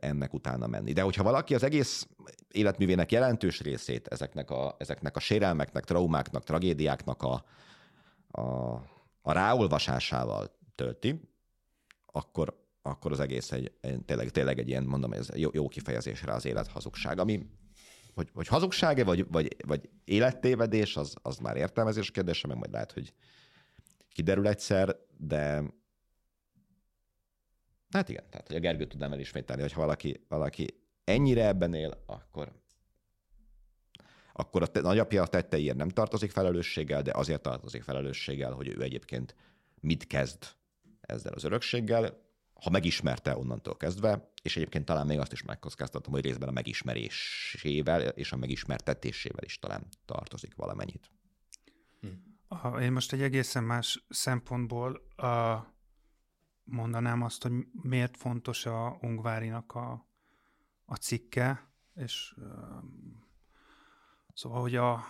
[0.00, 0.92] ennek utána menni.
[0.92, 2.08] De hogyha valaki az egész
[2.48, 7.44] életművének jelentős részét ezeknek a, ezeknek a sérelmeknek, traumáknak, tragédiáknak a,
[8.30, 8.72] a,
[9.22, 11.20] a ráolvasásával tölti,
[12.06, 16.32] akkor, akkor az egész egy, egy tényleg, tényleg egy ilyen, mondom, ez jó, jó kifejezésre
[16.32, 17.46] az élet hazugság, ami
[18.14, 22.92] hogy, hogy hazugság-e, vagy, vagy, vagy élettévedés, az, az már értelmezés kérdése, meg majd lehet,
[22.92, 23.14] hogy
[24.12, 25.62] kiderül egyszer, de
[27.90, 30.66] hát igen, tehát hogy a Gergő tudnám elismételni, hogy ha valaki, valaki
[31.04, 32.58] ennyire ebben él, akkor
[34.32, 38.82] akkor a te, nagyapja a tetteiért nem tartozik felelősséggel, de azért tartozik felelősséggel, hogy ő
[38.82, 39.34] egyébként
[39.80, 40.58] mit kezd
[41.00, 46.24] ezzel az örökséggel, ha megismerte onnantól kezdve, és egyébként talán még azt is megkockáztatom, hogy
[46.24, 51.10] részben a megismerésével és a megismertetésével is talán tartozik valamennyit.
[52.00, 52.78] Hm.
[52.78, 55.64] Én most egy egészen más szempontból uh,
[56.64, 60.06] mondanám azt, hogy miért fontos a Ungvárinak a,
[60.84, 62.44] a cikke, és uh,
[64.34, 65.04] szóval, hogy a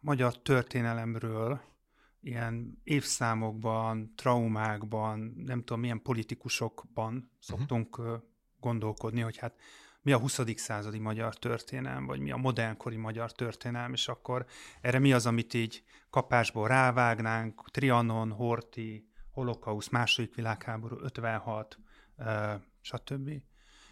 [0.00, 1.60] magyar történelemről
[2.26, 8.22] ilyen évszámokban, traumákban, nem tudom milyen politikusokban szoktunk uh-huh.
[8.60, 9.60] gondolkodni, hogy hát
[10.02, 10.40] mi a 20.
[10.54, 14.46] századi magyar történelem, vagy mi a modernkori magyar történelem, és akkor
[14.80, 21.78] erre mi az, amit így kapásból rávágnánk, Trianon, Horti, Holokausz, második világháború, 56,
[22.80, 23.30] stb.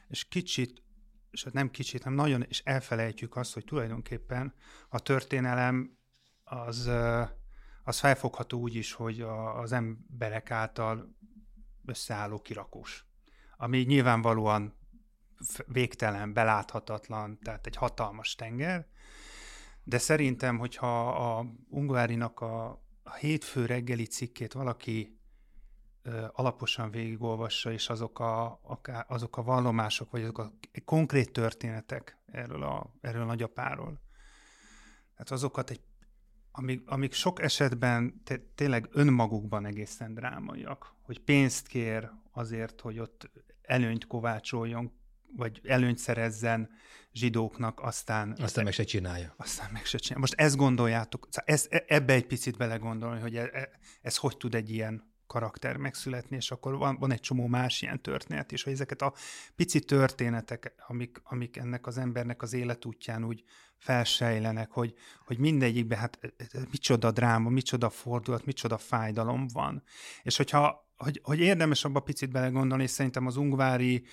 [0.09, 0.83] És kicsit,
[1.31, 4.55] és hát nem kicsit, hanem nagyon, és elfelejtjük azt, hogy tulajdonképpen
[4.89, 5.99] a történelem
[6.45, 6.91] az,
[7.85, 11.15] az felfogható úgy is, hogy a, az emberek által
[11.85, 13.07] összeálló kirakós,
[13.57, 14.75] ami nyilvánvalóan
[15.67, 18.87] végtelen, beláthatatlan, tehát egy hatalmas tenger,
[19.83, 22.71] de szerintem, hogyha a Ungárinak a,
[23.03, 25.19] a hétfő reggeli cikkét valaki
[26.03, 30.53] ö, alaposan végigolvassa, és azok a, akár, azok a vallomások, vagy azok a
[30.85, 34.01] konkrét történetek erről a, erről a nagyapáról,
[35.13, 35.81] tehát azokat egy
[36.57, 38.23] amik, amik sok esetben
[38.55, 43.31] tényleg önmagukban egészen drámaiak, hogy pénzt kér azért, hogy ott
[43.63, 44.93] előnyt kovácsoljon,
[45.37, 46.71] vagy előnyt szerezzen
[47.13, 48.37] zsidóknak, aztán...
[48.41, 49.35] Aztán meg se csinálja.
[49.37, 50.21] Aztán meg se csinálja.
[50.21, 53.71] Most ezt gondoljátok, szóval ez, e, ebbe egy picit belegondolni, hogy ez, e,
[54.03, 58.03] ez hogy tud egy ilyen karakter megszületni, és akkor van, van egy csomó más ilyen
[58.03, 59.13] történet is, hogy ezeket a
[59.57, 63.45] pici történetek, amik, amik ennek az embernek az életútján úgy
[63.77, 64.95] felsejlenek, hogy,
[65.27, 69.83] hogy mindegyikben hát e, micsoda dráma, micsoda fordulat, micsoda fájdalom van.
[70.23, 74.05] És hogyha hogy, hogy érdemes abba picit belegondolni, és szerintem az Ungvári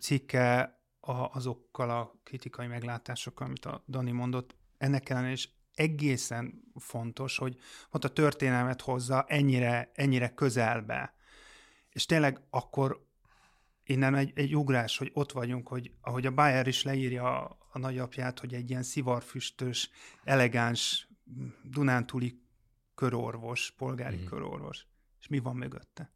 [0.00, 7.36] cikke a, azokkal a kritikai meglátásokkal, amit a Dani mondott, ennek ellenére is egészen fontos,
[7.36, 7.58] hogy
[7.90, 11.14] ott a történelmet hozza ennyire, ennyire közelbe.
[11.90, 13.06] És tényleg akkor
[13.84, 17.78] innen egy, egy ugrás, hogy ott vagyunk, hogy ahogy a Bayer is leírja a, a
[17.78, 19.90] nagyapját, hogy egy ilyen szivarfüstös,
[20.24, 21.08] elegáns
[21.62, 22.40] Dunántúli
[22.94, 24.24] körorvos, polgári mm.
[24.24, 24.86] körorvos
[25.22, 26.10] és mi van mögötte.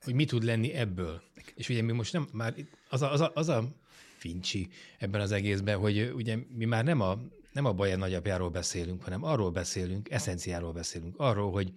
[0.00, 1.22] Hogy mi tud lenni ebből.
[1.54, 2.54] És ugye mi most nem, már
[2.88, 3.76] az a, az a, az a
[4.16, 7.18] fincsi ebben az egészben, hogy ugye mi már nem a,
[7.52, 11.72] nem a Bajer nagyapjáról beszélünk, hanem arról beszélünk, eszenciáról beszélünk, arról, hogy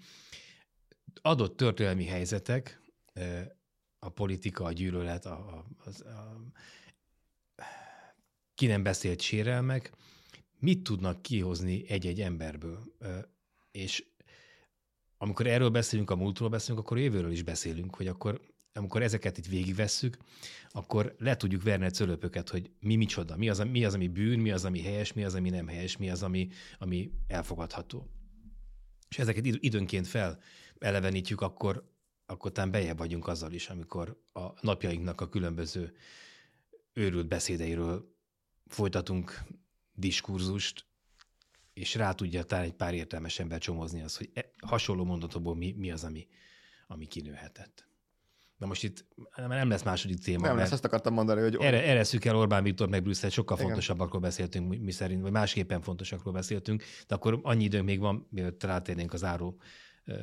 [1.22, 2.82] adott történelmi helyzetek,
[4.00, 6.44] a politika, a gyűlölet, a, a, a, a
[8.56, 9.92] ki nem beszélt sérelmek,
[10.60, 12.84] mit tudnak kihozni egy-egy emberből.
[13.72, 14.06] És
[15.18, 18.42] amikor erről beszélünk, a múltról beszélünk, akkor jövőről is beszélünk, hogy akkor
[18.74, 20.18] amikor ezeket itt végigvesszük,
[20.70, 24.40] akkor le tudjuk verni a cölöpöket, hogy mi micsoda, mi az, mi az, ami bűn,
[24.40, 28.10] mi az, ami helyes, mi az, ami nem helyes, mi az, ami, ami elfogadható.
[29.10, 30.40] És ezeket időnként fel
[30.80, 31.90] elevenítjük, akkor,
[32.26, 35.94] akkor talán bejebb vagyunk azzal is, amikor a napjainknak a különböző
[36.94, 38.16] őrült beszédeiről
[38.68, 39.44] folytatunk
[39.94, 40.86] diskurzust,
[41.74, 45.72] és rá tudja talán egy pár értelmes ember csomozni az, hogy e, hasonló mondatokból mi,
[45.78, 46.28] mi az, ami,
[46.88, 47.91] ami kinőhetett.
[48.62, 49.06] Na most itt
[49.36, 50.48] nem lesz második téma.
[50.48, 51.56] Nem lesz, ezt akartam mondani, hogy...
[51.60, 53.70] Erre, erre el Orbán Viktor meg Brüsszel, sokkal Igen.
[53.70, 58.64] fontosabbakról beszéltünk, mi szerint, vagy másképpen fontosakról beszéltünk, de akkor annyi időnk még van, mielőtt
[58.64, 59.58] rátérnénk az áró
[60.06, 60.16] uh,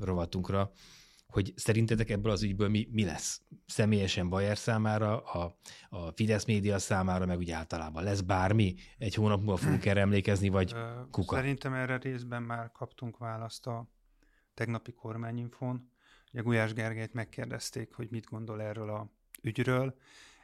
[0.00, 0.72] rovatunkra,
[1.26, 3.42] hogy szerintetek ebből az ügyből mi, mi lesz?
[3.66, 5.58] Személyesen Bajer számára, a,
[5.88, 8.74] a Fidesz média számára, meg úgy általában lesz bármi?
[8.98, 10.74] Egy hónap múlva fogunk erre emlékezni, vagy
[11.10, 11.34] kuka?
[11.36, 13.88] Szerintem erre részben már kaptunk választ a
[14.54, 15.90] tegnapi kormányinfón.
[16.32, 19.10] Ugye Gulyás Gergelyt megkérdezték, hogy mit gondol erről a
[19.42, 19.98] ügyről,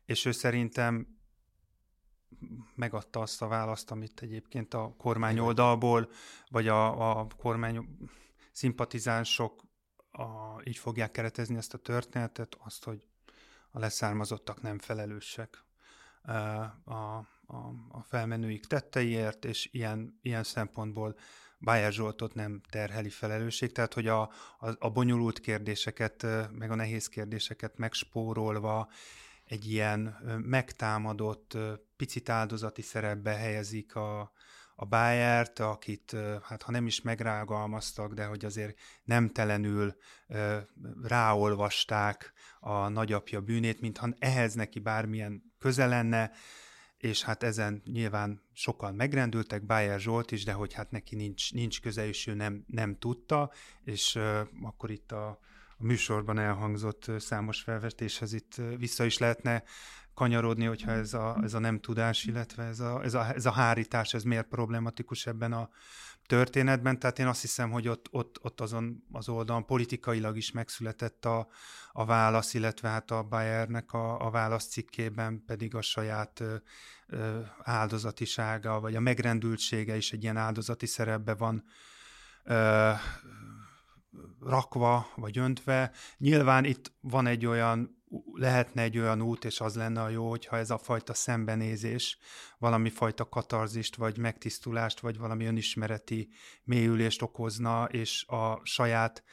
[0.05, 1.19] és ő szerintem
[2.75, 6.11] megadta azt a választ, amit egyébként a kormány oldalból,
[6.49, 7.99] vagy a, a kormány
[8.53, 9.63] szimpatizánsok
[10.11, 13.07] a, így fogják keretezni ezt a történetet, azt, hogy
[13.71, 15.65] a leszármazottak nem felelősek
[16.23, 17.27] a, a,
[17.89, 21.17] a felmenőik tetteiért, és ilyen, ilyen szempontból
[21.59, 24.31] Bájer Zsoltot nem terheli felelősség, tehát hogy a, a,
[24.79, 28.89] a bonyolult kérdéseket, meg a nehéz kérdéseket megspórolva
[29.45, 31.57] egy ilyen megtámadott,
[31.97, 34.33] picit áldozati szerepbe helyezik a,
[34.77, 39.97] a Bayert, akit hát ha nem is megrágalmaztak, de hogy azért nemtelenül
[41.03, 46.31] ráolvasták a nagyapja bűnét, mintha ehhez neki bármilyen köze lenne,
[47.07, 51.81] és hát ezen nyilván sokan megrendültek, Bayer Zsolt is, de hogy hát neki nincs, nincs
[51.81, 53.53] köze, és ő nem, nem tudta,
[53.85, 55.29] és uh, akkor itt a,
[55.79, 59.63] a műsorban elhangzott számos felvetéshez itt vissza is lehetne
[60.15, 63.51] kanyarodni, hogyha ez a, ez a nem tudás, illetve ez a, ez, a, ez a
[63.51, 65.71] hárítás, ez miért problematikus ebben a
[66.27, 66.99] történetben.
[66.99, 71.49] Tehát én azt hiszem, hogy ott, ott, ott azon az oldalon politikailag is megszületett a,
[71.93, 76.57] a válasz, illetve hát a Bayernek a, a válaszcikkében pedig a saját ö,
[77.07, 81.65] ö, áldozatisága, vagy a megrendültsége is egy ilyen áldozati szerepbe van
[82.45, 82.91] ö,
[84.41, 85.93] rakva, vagy öntve.
[86.19, 87.96] Nyilván itt van egy olyan
[88.33, 92.19] lehetne egy olyan út, és az lenne a jó, hogyha ez a fajta szembenézés,
[92.59, 96.29] valami fajta katarzist, vagy megtisztulást, vagy valami önismereti
[96.65, 99.25] mélyülést okozna, és a saját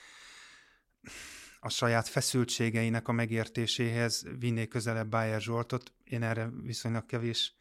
[1.60, 5.94] a saját feszültségeinek a megértéséhez vinné közelebb Bayer Zsoltot.
[6.04, 7.56] Én erre viszonylag kevés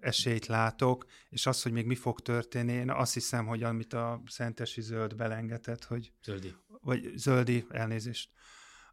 [0.00, 4.22] esélyt látok, és az, hogy még mi fog történni, én azt hiszem, hogy amit a
[4.26, 6.12] Szentesi Zöld belengetett, hogy...
[6.22, 6.54] Zöldi.
[6.80, 8.30] Vagy Zöldi, elnézést.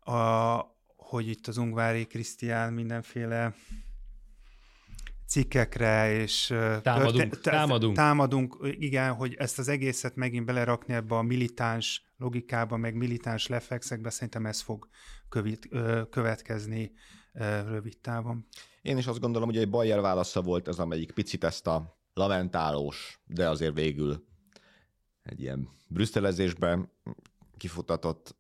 [0.06, 0.60] A,
[0.96, 3.54] hogy itt az Ungvári Krisztián mindenféle
[5.28, 6.46] cikkekre, és
[6.82, 7.96] támadunk, te, támadunk.
[7.96, 14.10] támadunk, igen, hogy ezt az egészet megint belerakni ebbe a militáns logikába, meg militáns lefexekbe,
[14.10, 14.90] szerintem ez fog
[15.30, 15.70] kövit,
[16.10, 16.92] következni
[17.68, 18.48] rövid távon.
[18.82, 23.22] Én is azt gondolom, hogy egy Bayer válasza volt ez, amelyik picit ezt a lamentálós,
[23.26, 24.26] de azért végül
[25.24, 26.92] egy ilyen brüsszelezésben
[27.58, 28.36] kifutatott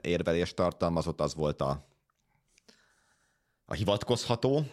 [0.00, 1.86] érvelést tartalmazott, az volt a
[3.70, 4.64] a hivatkozható,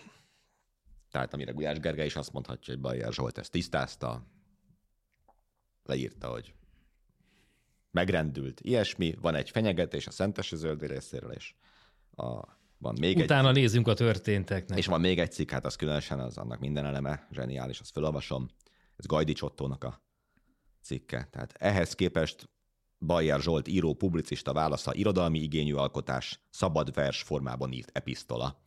[1.11, 4.25] tehát amire Gulyás Gergely is azt mondhatja, hogy Bajer Zsolt ezt tisztázta,
[5.83, 6.53] leírta, hogy
[7.91, 11.53] megrendült ilyesmi, van egy fenyegetés a Szentesi Zöldi részéről, és
[12.15, 12.23] a,
[12.77, 14.77] van még Utána egy, nézzünk a történteknek.
[14.77, 18.49] És van még egy cikk, hát az különösen az annak minden eleme zseniális, azt felolvasom.
[18.95, 20.01] Ez Gajdi Csottónak a
[20.81, 21.27] cikke.
[21.31, 22.49] Tehát ehhez képest
[23.05, 28.63] Bajer Zsolt író publicista válasza irodalmi igényű alkotás, szabad vers formában írt episztola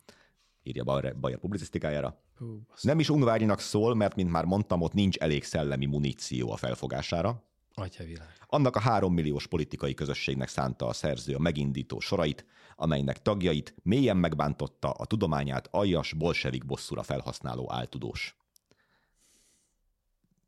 [0.63, 0.83] írja
[1.19, 2.21] Bayer publicisztikájára.
[2.37, 6.55] Hú, nem is Ungvárinak szól, mert, mint már mondtam, ott nincs elég szellemi muníció a
[6.55, 7.43] felfogására.
[7.73, 8.37] Atyavilág.
[8.45, 14.17] Annak a három milliós politikai közösségnek szánta a szerző a megindító sorait, amelynek tagjait mélyen
[14.17, 18.37] megbántotta a tudományát aljas bolsevik bosszúra felhasználó áltudós.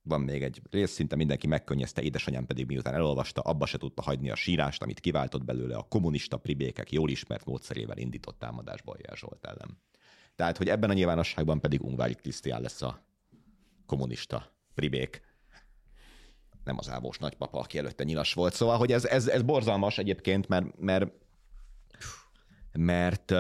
[0.04, 4.30] Van még egy rész, szinte mindenki megkönnyezte, édesanyám pedig miután elolvasta, abba se tudta hagyni
[4.30, 9.46] a sírást, amit kiváltott belőle a kommunista pribékek jól ismert módszerével indított támadás Bajer Zsolt
[9.46, 9.78] ellen.
[10.36, 13.06] Tehát, hogy ebben a nyilvánosságban pedig Ungvári Krisztián lesz a
[13.86, 15.22] kommunista pribék
[16.64, 18.54] nem az ávós nagypapa, aki előtte nyilas volt.
[18.54, 21.12] Szóval, hogy ez, ez, ez borzalmas egyébként, mert, mert,
[22.72, 23.32] mert,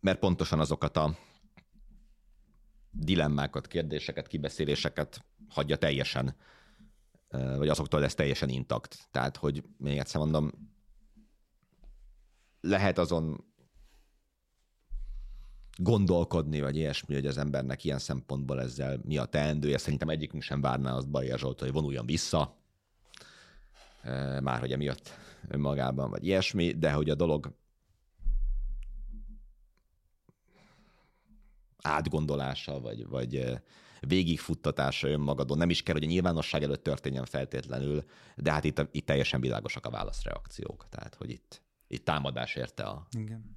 [0.00, 1.16] mert pontosan azokat a
[2.98, 6.34] dilemmákat, kérdéseket, kibeszéléseket hagyja teljesen,
[7.28, 9.08] vagy azoktól lesz teljesen intakt.
[9.10, 10.50] Tehát, hogy még egyszer mondom,
[12.60, 13.44] lehet azon
[15.76, 19.78] gondolkodni, vagy ilyesmi, hogy az embernek ilyen szempontból ezzel mi a teendője.
[19.78, 22.56] Szerintem egyikünk sem várná azt Bajer Zsolt, hogy vonuljon vissza,
[24.42, 25.10] már hogy emiatt
[25.48, 27.56] önmagában, vagy ilyesmi, de hogy a dolog
[31.88, 33.60] átgondolása, vagy, vagy
[34.00, 38.04] végigfuttatása önmagadon nem is kell, hogy a nyilvánosság előtt történjen feltétlenül,
[38.36, 40.86] de hát itt, itt teljesen világosak a válaszreakciók.
[40.88, 43.56] Tehát, hogy itt, itt támadás érte a, Igen.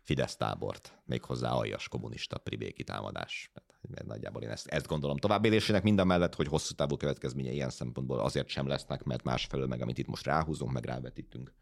[0.00, 3.50] Fidesz tábort, méghozzá aljas kommunista pribéki támadás.
[3.52, 8.18] Tehát, nagyjából én ezt, ezt gondolom továbbélésének minden mellett, hogy hosszú távú következménye ilyen szempontból
[8.18, 11.54] azért sem lesznek, mert másfelől meg, amit itt most ráhúzunk, meg rávetítünk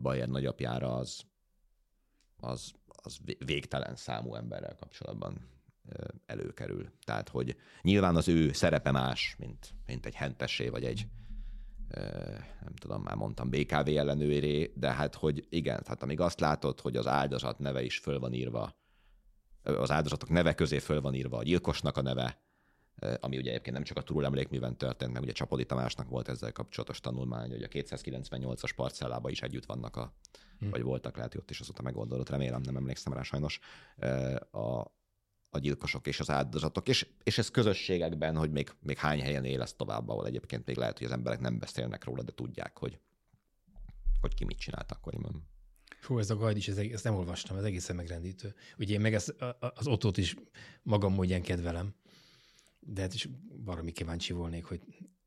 [0.00, 1.22] Bayer nagyapjára, az,
[2.36, 2.72] az,
[3.02, 5.48] az végtelen számú emberrel kapcsolatban
[6.26, 6.90] előkerül.
[7.04, 11.06] Tehát, hogy nyilván az ő szerepe más, mint, mint egy hentesé, vagy egy,
[12.60, 16.96] nem tudom, már mondtam BKV ellenőré, de hát, hogy igen, hát amíg azt látod, hogy
[16.96, 18.76] az áldozat neve is föl van írva,
[19.62, 22.47] az áldozatok neve közé föl van írva a gyilkosnak a neve,
[23.20, 26.52] ami ugye egyébként nem csak a Turul emlékműven történt, meg ugye Csapodi Tamásnak volt ezzel
[26.52, 30.14] kapcsolatos tanulmány, hogy a 298-as parcellában is együtt vannak a,
[30.58, 30.70] hm.
[30.70, 33.58] vagy voltak, lehet, hogy ott is azóta megoldódott, remélem, nem emlékszem rá sajnos,
[34.50, 34.80] a,
[35.50, 39.62] a gyilkosok és az áldozatok, és, és ez közösségekben, hogy még, még hány helyen él
[39.62, 42.98] ez tovább, ahol egyébként még lehet, hogy az emberek nem beszélnek róla, de tudják, hogy,
[44.20, 45.48] hogy ki mit csinált akkoriban.
[46.00, 48.54] Fú, ez a gajd is, ez, ezt nem olvastam, ez egészen megrendítő.
[48.78, 49.34] Ugye én meg ezt,
[49.74, 50.36] az otót is
[50.82, 51.94] magam módján kedvelem,
[52.90, 53.28] de hát is
[53.64, 54.80] valami kíváncsi volnék, hogy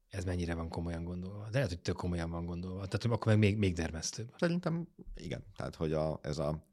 [0.10, 1.44] ez mennyire van komolyan gondolva.
[1.44, 2.86] De lehet, hogy tök komolyan van gondolva.
[2.86, 4.34] Tehát akkor meg még, még dermesztőbb.
[4.38, 5.44] Szerintem igen.
[5.56, 6.68] Tehát, hogy a, ez a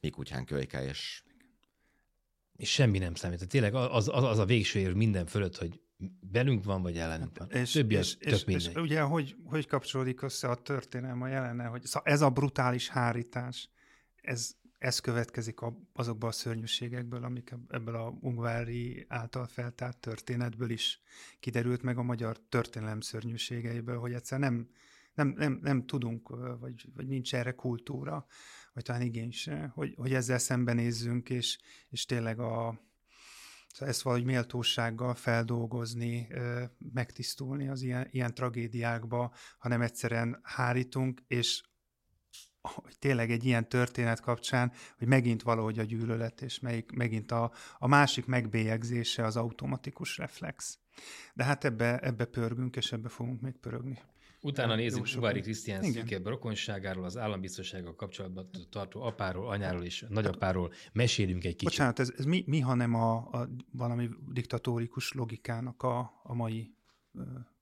[0.00, 1.22] mi kutyán kölyke, és...
[2.56, 3.36] És semmi nem számít.
[3.36, 5.80] Tehát tényleg az, az, az a végső ér minden fölött, hogy
[6.32, 7.50] velünk van, vagy ellenünk van.
[7.50, 11.64] És, Többi és, és, és, és ugye, hogy, hogy kapcsolódik össze a történelem a jelenne,
[11.64, 13.70] hogy ez a brutális hárítás,
[14.20, 15.58] ez, ez következik
[15.92, 21.02] azokból a szörnyűségekből, amik ebből a Ungvári által feltárt történetből is
[21.40, 24.68] kiderült meg a magyar történelem szörnyűségeiből, hogy egyszer nem,
[25.14, 26.28] nem, nem, nem tudunk,
[26.60, 28.26] vagy, vagy nincs erre kultúra
[28.72, 31.58] vagy talán igény se, hogy, hogy ezzel szembenézzünk, és,
[31.88, 32.88] és tényleg a,
[33.72, 36.28] Szóval ezt valahogy méltósággal feldolgozni,
[36.92, 41.62] megtisztulni az ilyen, ilyen tragédiákba, hanem egyszerűen hárítunk, és
[42.62, 47.52] hogy tényleg egy ilyen történet kapcsán, hogy megint valahogy a gyűlölet, és melyik, megint a,
[47.78, 50.78] a másik megbélyegzése az automatikus reflex.
[51.34, 53.98] De hát ebbe, ebbe pörgünk, és ebbe fogunk még pörögni.
[54.42, 61.44] Utána nézzük Uvári Krisztián szűkebb rokonságáról, az állambiztonsággal kapcsolatban tartó apáról, anyáról és nagyapáról mesélünk
[61.44, 61.68] egy kicsit.
[61.68, 66.74] Bocsánat, ez, ez mi, mi hanem a, a valami diktatórikus logikának a, a mai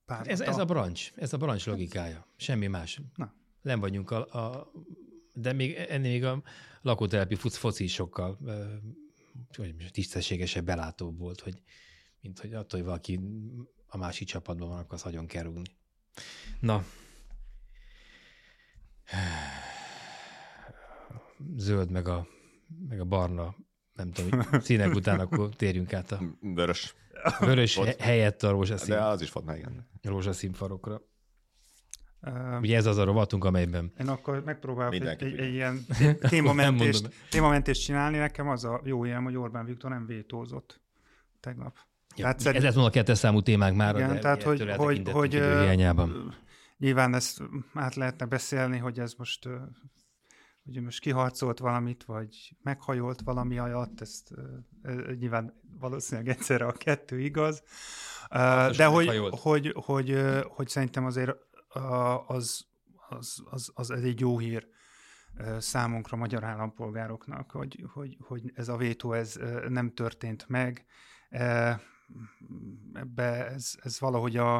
[0.05, 0.27] pár.
[0.27, 3.01] Ez, ez a brancs, ez a brancs logikája, semmi más.
[3.15, 3.33] Na.
[3.61, 4.71] Nem vagyunk a, a
[5.33, 6.43] de még ennél még a
[6.81, 8.37] lakótelepi foci sokkal
[9.55, 11.61] hogy tisztességesebb, belátóbb volt, hogy,
[12.21, 13.19] mint hogy attól, hogy valaki
[13.87, 15.63] a másik csapatban van, akkor az nagyon kell rúgni.
[16.59, 16.83] Na.
[21.55, 22.27] Zöld meg a,
[22.87, 23.55] meg a barna,
[23.93, 26.95] nem tudom, színek után akkor térjünk át a vörös,
[27.39, 28.89] vörös he- helyett a rózsaszín.
[28.89, 29.89] De az is meg, igen.
[30.01, 31.01] Rózsaszín farokra.
[32.21, 33.91] Uh, Ugye ez az a rovatunk, amelyben...
[33.99, 35.85] Én akkor megpróbálok egy, egy, egy ilyen
[36.29, 38.17] témamentést, témamentést csinálni.
[38.17, 40.81] Nekem az a jó ilyen, hogy Orbán Viktor nem vétózott
[41.39, 41.75] tegnap.
[42.15, 42.57] Ja, tehát szerint...
[42.57, 43.95] Ez lett volna a kettes számú témák már.
[43.95, 45.41] Igen, tehát hogy, hogy, hogy
[46.77, 47.41] nyilván ezt
[47.73, 49.49] át lehetne beszélni, hogy ez most
[50.73, 54.33] hogy most kiharcolt valamit, vagy meghajolt valami alatt, ezt
[55.19, 57.63] nyilván valószínűleg egyszerre a kettő igaz.
[58.29, 60.17] Hát de hogy, hogy, hogy, hogy,
[60.47, 61.35] hogy szerintem azért
[62.27, 62.65] az,
[63.09, 64.67] az, az, az egy jó hír
[65.57, 70.85] számunkra, magyar állampolgároknak, hogy, hogy, hogy ez a vétó ez nem történt meg,
[72.93, 74.57] ebbe ez, ez valahogy a,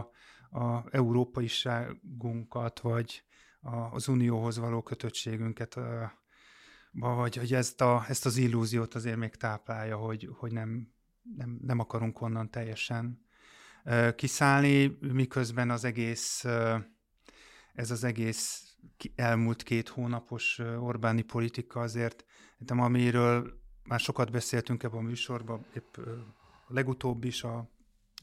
[0.49, 3.24] a európaiságunkat, vagy
[3.91, 5.80] az unióhoz való kötöttségünket,
[6.91, 10.93] vagy hogy ezt, a, ezt az illúziót azért még táplálja, hogy, hogy nem,
[11.38, 13.26] nem, nem akarunk onnan teljesen
[14.16, 16.45] kiszállni, miközben az egész,
[17.80, 18.63] ez az egész
[19.15, 22.25] elmúlt két hónapos Orbáni politika azért,
[22.67, 25.97] amiről már sokat beszéltünk ebben a műsorban, épp
[26.67, 27.69] a legutóbb is a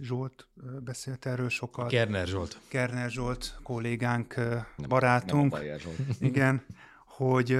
[0.00, 0.48] Zsolt
[0.84, 1.88] beszélt erről sokat.
[1.88, 2.60] Kerner Zsolt.
[2.68, 5.52] Kerner Zsolt kollégánk, nem, barátunk.
[5.52, 5.96] Nem Zsolt.
[6.30, 6.64] Igen,
[7.06, 7.58] hogy,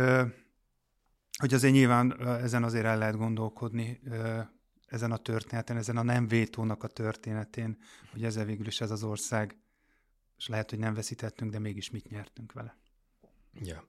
[1.38, 4.00] hogy azért nyilván ezen azért el lehet gondolkodni,
[4.86, 7.78] ezen a történeten, ezen a nem vétónak a történetén,
[8.12, 9.56] hogy ezzel végül is ez az ország,
[10.36, 12.76] és lehet, hogy nem veszítettünk, de mégis mit nyertünk vele.
[13.52, 13.88] Ja.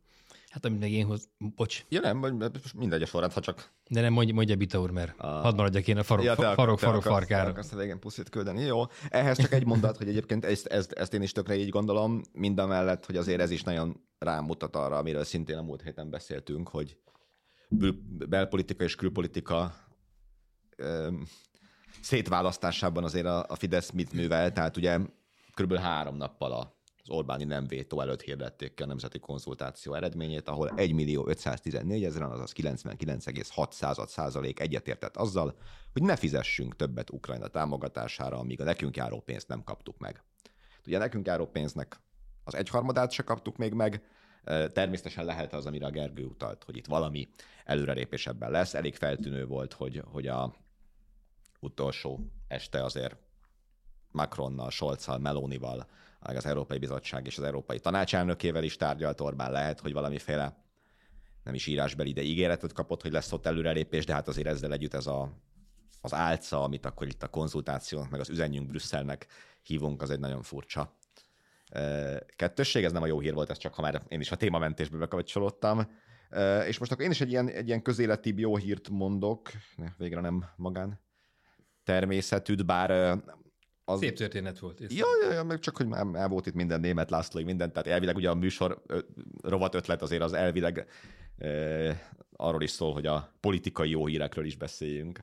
[0.50, 1.30] Hát amit meg én hoz...
[1.38, 1.86] Bocs.
[1.90, 2.18] Ja nem,
[2.76, 3.72] mindegy a sorrend, ha csak...
[3.90, 5.28] De nem, mondj, mondja Bita úr, mert a...
[5.28, 7.54] hadd maradjak én a farok, ja, farok, farok, farok farkára.
[7.54, 8.84] Azt a végén puszit küldeni, jó.
[9.10, 12.60] Ehhez csak egy mondat, hogy egyébként ezt, ezt, ezt én is tökre így gondolom, mind
[12.60, 16.70] a mellett, hogy azért ez is nagyon rámutat arra, amiről szintén a múlt héten beszéltünk,
[16.70, 16.98] hogy
[18.28, 19.76] belpolitika és külpolitika
[20.76, 21.26] öm,
[22.02, 25.00] szétválasztásában azért a, a Fidesz mit művel, tehát ugye
[25.58, 26.76] körülbelül három nappal a
[27.10, 32.04] az Orbáni nem vétó előtt hirdették ki a nemzeti konzultáció eredményét, ahol 1 millió 514
[32.04, 35.58] ezeren, azaz 99,6 százalék egyetértett azzal,
[35.94, 40.24] hogy ne fizessünk többet Ukrajna támogatására, amíg a nekünk járó pénzt nem kaptuk meg.
[40.86, 42.00] Ugye nekünk járó pénznek
[42.44, 44.04] az egyharmadát se kaptuk még meg,
[44.74, 47.30] Természetesen lehet az, amire a Gergő utalt, hogy itt valami
[47.66, 48.74] előrelépés ebben lesz.
[48.74, 50.56] Elég feltűnő volt, hogy, hogy a
[51.60, 53.27] utolsó este azért
[54.12, 55.88] Macronnal, Scholzal, Melonival
[56.20, 60.66] az Európai Bizottság és az Európai Tanács elnökével is tárgyalt Orbán, lehet, hogy valamiféle
[61.44, 64.94] nem is írásbeli, de ígéretet kapott, hogy lesz ott előrelépés, de hát azért ezzel együtt
[64.94, 65.32] ez a,
[66.02, 69.28] az álca, amit akkor itt a konzultációnak, meg az üzenjünk Brüsszelnek
[69.62, 70.98] hívunk, az egy nagyon furcsa
[72.36, 74.98] kettősség, ez nem a jó hír volt, ez csak ha már én is a témamentésbe
[74.98, 75.88] bekapcsolódtam.
[76.68, 79.52] És most akkor én is egy ilyen, egy ilyen közéleti jó hírt mondok,
[79.98, 81.00] végre nem magán
[81.84, 83.20] természetűt, bár
[83.90, 84.00] az...
[84.00, 84.80] Szép történet volt.
[84.80, 87.88] Ja, ja, ja, meg csak, hogy már, már volt itt minden német Lászlói, minden, tehát
[87.88, 88.82] elvileg ugye a műsor
[89.42, 90.88] rovat ötlet azért az elvileg
[91.38, 91.50] e,
[92.36, 95.20] arról is szól, hogy a politikai jó hírekről is beszéljünk,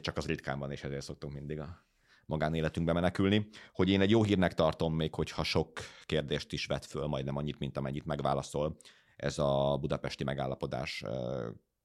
[0.00, 1.84] csak az ritkán van, és ezért szoktunk mindig a
[2.26, 5.70] magánéletünkbe menekülni, hogy én egy jó hírnek tartom még, hogyha sok
[6.06, 8.76] kérdést is vet föl, majdnem annyit, mint amennyit megválaszol
[9.16, 11.04] ez a budapesti megállapodás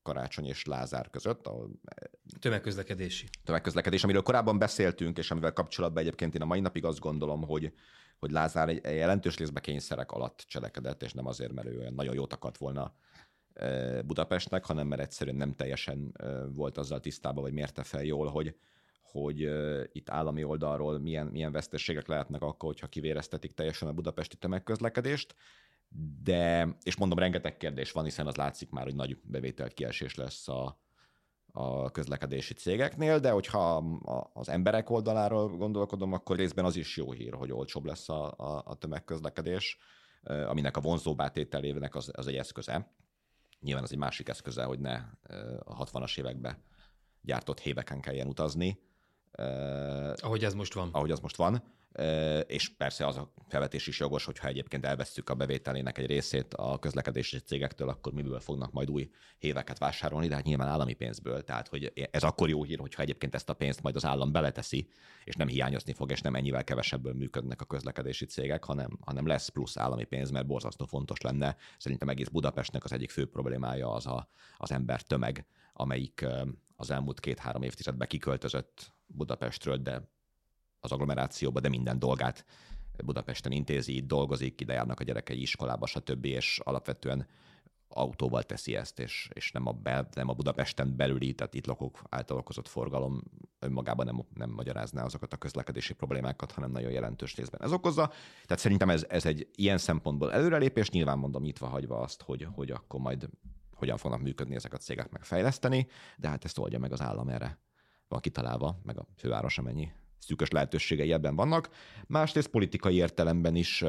[0.10, 1.48] Karácsony és Lázár között.
[1.48, 1.72] Ahol
[2.40, 3.30] tömegközlekedési.
[3.44, 7.74] Tömegközlekedés, amiről korábban beszéltünk, és amivel kapcsolatban egyébként én a mai napig azt gondolom, hogy,
[8.20, 12.14] hogy Lázár egy jelentős részben kényszerek alatt cselekedett, és nem azért, mert ő olyan nagyon
[12.14, 12.94] jót akart volna
[13.54, 18.28] e, Budapestnek, hanem mert egyszerűen nem teljesen e, volt azzal tisztában, vagy mérte fel jól,
[18.28, 18.56] hogy,
[19.02, 19.50] hogy
[19.92, 25.36] itt állami oldalról milyen, milyen veszteségek lehetnek akkor, hogyha kivéreztetik teljesen a budapesti tömegközlekedést,
[26.24, 30.48] de, és mondom, rengeteg kérdés van, hiszen az látszik már, hogy nagy bevételt kiesés lesz
[30.48, 30.82] a,
[31.52, 33.76] a közlekedési cégeknél, de hogyha
[34.34, 38.64] az emberek oldaláról gondolkodom, akkor részben az is jó hír, hogy olcsóbb lesz a, a,
[38.66, 39.78] a tömegközlekedés,
[40.24, 42.94] aminek a vonzóbbá tételének az, az egy eszköze.
[43.60, 44.96] Nyilván az egy másik eszköze, hogy ne
[45.60, 46.64] a 60-as években
[47.22, 48.80] gyártott héveken kelljen utazni.
[50.16, 50.90] Ahogy ez most van.
[50.92, 51.78] Ahogy az most van
[52.48, 56.80] és persze az a felvetés is jogos, hogyha egyébként elvesztjük a bevételének egy részét a
[56.80, 61.44] közlekedési cégektől, akkor miből fognak majd új héveket vásárolni, de hát nyilván állami pénzből.
[61.44, 64.88] Tehát, hogy ez akkor jó hír, hogyha egyébként ezt a pénzt majd az állam beleteszi,
[65.24, 69.48] és nem hiányozni fog, és nem ennyivel kevesebből működnek a közlekedési cégek, hanem, hanem lesz
[69.48, 71.56] plusz állami pénz, mert borzasztó fontos lenne.
[71.78, 76.26] Szerintem egész Budapestnek az egyik fő problémája az a, az ember tömeg, amelyik
[76.76, 80.10] az elmúlt két-három évtizedben kiköltözött Budapestről, de
[80.80, 82.46] az agglomerációba, de minden dolgát
[83.06, 87.28] Budapesten intézi, itt dolgozik, ide járnak a gyerekei iskolába, stb., és alapvetően
[87.88, 92.02] autóval teszi ezt, és, és nem, a bel, nem a Budapesten belüli, tehát itt lakók
[92.10, 93.24] által okozott forgalom
[93.60, 98.12] önmagában nem, nem magyarázná azokat a közlekedési problémákat, hanem nagyon jelentős részben ez okozza.
[98.46, 102.72] Tehát szerintem ez, ez egy ilyen szempontból előrelépés, nyilván mondom nyitva hagyva azt, hogy, hogy
[102.72, 103.30] akkor majd
[103.74, 107.60] hogyan fognak működni ezek a cégek megfejleszteni, de hát ezt oldja meg az állam erre
[108.08, 111.70] van kitalálva, meg a főváros amennyi szűkös lehetőségei ebben vannak.
[112.08, 113.84] Másrészt politikai értelemben is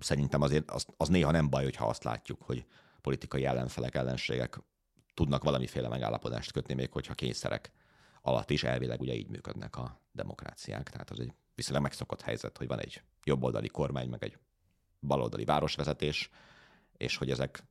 [0.00, 2.66] szerintem azért az, az néha nem baj, hogyha azt látjuk, hogy
[3.00, 4.60] politikai ellenfelek, ellenségek
[5.14, 7.72] tudnak valamiféle megállapodást kötni, még hogyha kényszerek
[8.22, 10.90] alatt is elvileg ugye így működnek a demokráciák.
[10.90, 14.38] Tehát az egy viszonylag megszokott helyzet, hogy van egy jobboldali kormány, meg egy
[15.00, 16.30] baloldali városvezetés,
[16.96, 17.62] és hogy ezek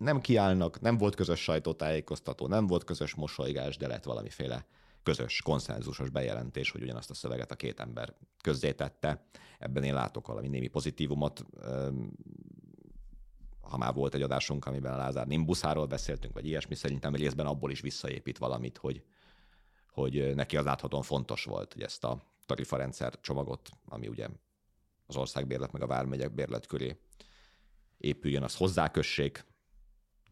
[0.00, 4.66] nem kiállnak, nem volt közös sajtótájékoztató, nem volt közös mosolygás, de lett valamiféle
[5.02, 9.24] közös, konszenzusos bejelentés, hogy ugyanazt a szöveget a két ember közzétette.
[9.58, 11.44] Ebben én látok valami némi pozitívumot.
[13.60, 17.70] Ha már volt egy adásunk, amiben a Lázár Nimbuszáról beszéltünk, vagy ilyesmi, szerintem részben abból
[17.70, 19.04] is visszaépít valamit, hogy,
[19.92, 24.28] hogy neki az láthatóan fontos volt, hogy ezt a tarifarendszer csomagot, ami ugye
[25.06, 27.00] az országbérlet meg a vármegyek bérlet köré
[27.98, 29.48] épüljön, az hozzákössék,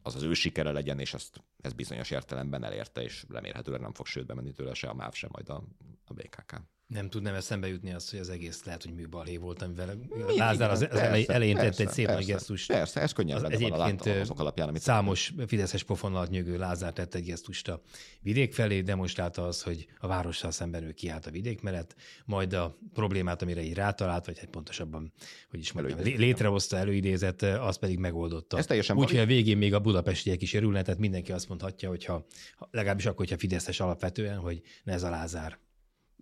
[0.09, 4.07] az az ő sikere legyen, és ezt ez bizonyos értelemben elérte, és remélhetőleg nem fog
[4.07, 5.63] sőtbe menni tőle se a MÁV, se majd a,
[6.05, 6.61] a BKK.
[6.89, 9.99] Nem tudnám eszembe jutni azt, hogy az egész lehet, hogy műbalé volt, amivel
[10.37, 12.67] Lázár az, az persze, elején tett egy szép persze, nagy gesztust.
[12.73, 17.25] Persze, ez könnyen lenne Egyébként azok alapján, amit számos Fideszes pofon nyögő Lázár tett egy
[17.25, 17.83] gesztust a
[18.21, 22.79] vidék felé, demonstrálta az, hogy a várossal szemben ő kiállt a vidék mellett, majd a
[22.93, 25.13] problémát, amire így rátalált, vagy hát pontosabban,
[25.51, 28.57] hogy is mondjam, létrehozta, előidézett, az pedig megoldotta.
[28.95, 32.27] Úgyhogy a végén még a budapestiek is örülnek, tehát mindenki azt mondhatja, hogy ha
[32.71, 35.59] legalábbis akkor, hogyha Fideszes alapvetően, hogy ne ez a Lázár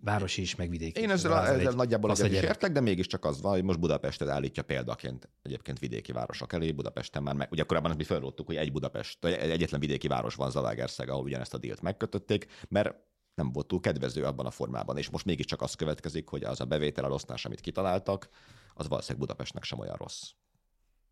[0.01, 1.01] városi is, meg vidéki.
[1.01, 4.27] Én ezzel, ezzel egy, nagyjából egyet is értek, de mégiscsak az van, hogy most Budapestet
[4.27, 6.71] állítja példaként egyébként vidéki városok elé.
[6.71, 10.51] Budapesten már, meg, ugye korábban mi felróttuk, hogy egy Budapest, egy egyetlen vidéki város van
[10.51, 12.95] Zalaegerszeg, ahol ugyanezt a dílt megkötötték, mert
[13.35, 16.65] nem volt túl kedvező abban a formában, és most mégiscsak az következik, hogy az a
[16.65, 18.29] bevétel elosztás, amit kitaláltak,
[18.73, 20.31] az valószínűleg Budapestnek sem olyan rossz.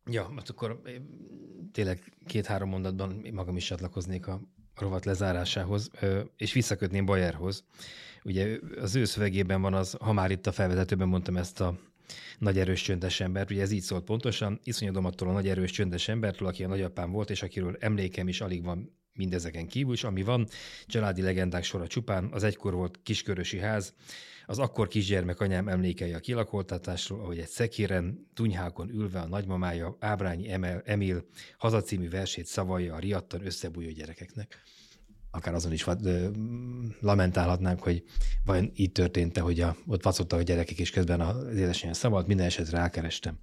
[0.06, 0.82] Ja, mert akkor
[1.72, 4.42] tényleg két-három mondatban magam is csatlakoznék a
[4.80, 5.90] rovat lezárásához,
[6.38, 7.64] és visszakötném Bajerhoz.
[8.24, 11.78] Ugye az ő szövegében van az, ha már itt a felvezetőben mondtam ezt a
[12.40, 16.08] nagy erős csöndes embert, ugye ez így szólt pontosan, iszonyodom attól a nagy erős csöndes
[16.08, 20.24] embertől, aki a nagyapám volt, és akiről emlékem is alig van mindezeken kívül, és ami
[20.24, 20.48] van,
[20.86, 23.94] családi legendák sora csupán, az egykor volt kiskörösi ház,
[24.46, 30.52] az akkor kisgyermek anyám emlékei a kilakoltatásról, ahogy egy szekéren, tunyhákon ülve a nagymamája Ábrányi
[30.86, 31.26] Emil
[31.58, 34.64] hazacímű versét szavalja a riadtan összebújó gyerekeknek
[35.36, 35.86] akár azon is
[37.00, 38.04] lamentálhatnánk, hogy
[38.46, 42.46] vajon így történt-e, hogy a, ott vacottak a gyerekek, és közben az édesanyja szavalt, minden
[42.46, 43.40] esetre rákerestem.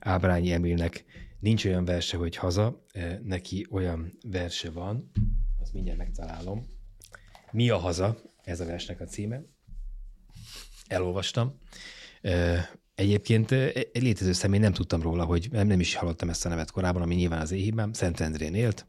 [0.00, 1.04] Ábrányi Emilnek
[1.40, 2.84] nincs olyan verse, hogy haza,
[3.22, 5.10] neki olyan verse van,
[5.60, 6.66] azt mindjárt megtalálom.
[7.50, 8.16] Mi a haza?
[8.42, 9.42] Ez a versnek a címe.
[10.86, 11.58] Elolvastam.
[12.94, 16.70] Egyébként egy létező személy nem tudtam róla, hogy nem, nem is hallottam ezt a nevet
[16.70, 18.86] korábban, ami nyilván az éhibben, Szentendrén élt,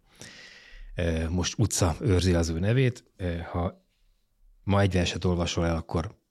[1.29, 3.03] most utca őrzi az ő nevét.
[3.51, 3.83] Ha
[4.63, 6.23] ma egy verset olvasol el, akkor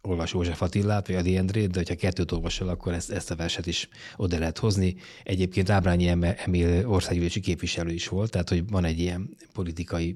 [0.00, 3.66] olvas József Attillát, vagy Adi Endrét, de ha kettőt olvasol, akkor ezt, ezt a verset
[3.66, 4.96] is oda lehet hozni.
[5.22, 10.14] Egyébként Ábrányi Emil országgyűlési képviselő is volt, tehát hogy van egy ilyen politikai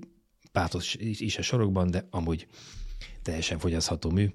[0.52, 2.46] pátos is a sorokban, de amúgy
[3.22, 4.32] teljesen fogyasztható mű.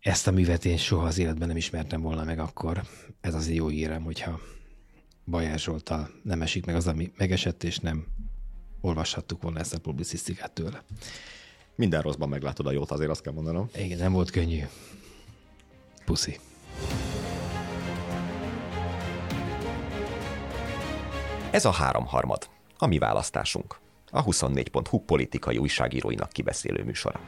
[0.00, 2.82] Ezt a művet én soha az életben nem ismertem volna meg akkor.
[3.20, 4.40] Ez az jó hírem, hogyha
[5.24, 8.06] Bajás Zsoltal nem esik meg az, ami megesett, és nem
[8.80, 10.82] olvashattuk volna ezt a publicisztikát tőle.
[11.74, 13.68] Minden rosszban meglátod a jót, azért azt kell mondanom.
[13.74, 14.62] Igen, nem volt könnyű.
[16.04, 16.38] Puszi.
[21.50, 22.48] Ez a háromharmad,
[22.78, 23.78] a mi választásunk.
[24.10, 27.20] A 24.hu politikai újságíróinak kibeszélő műsora.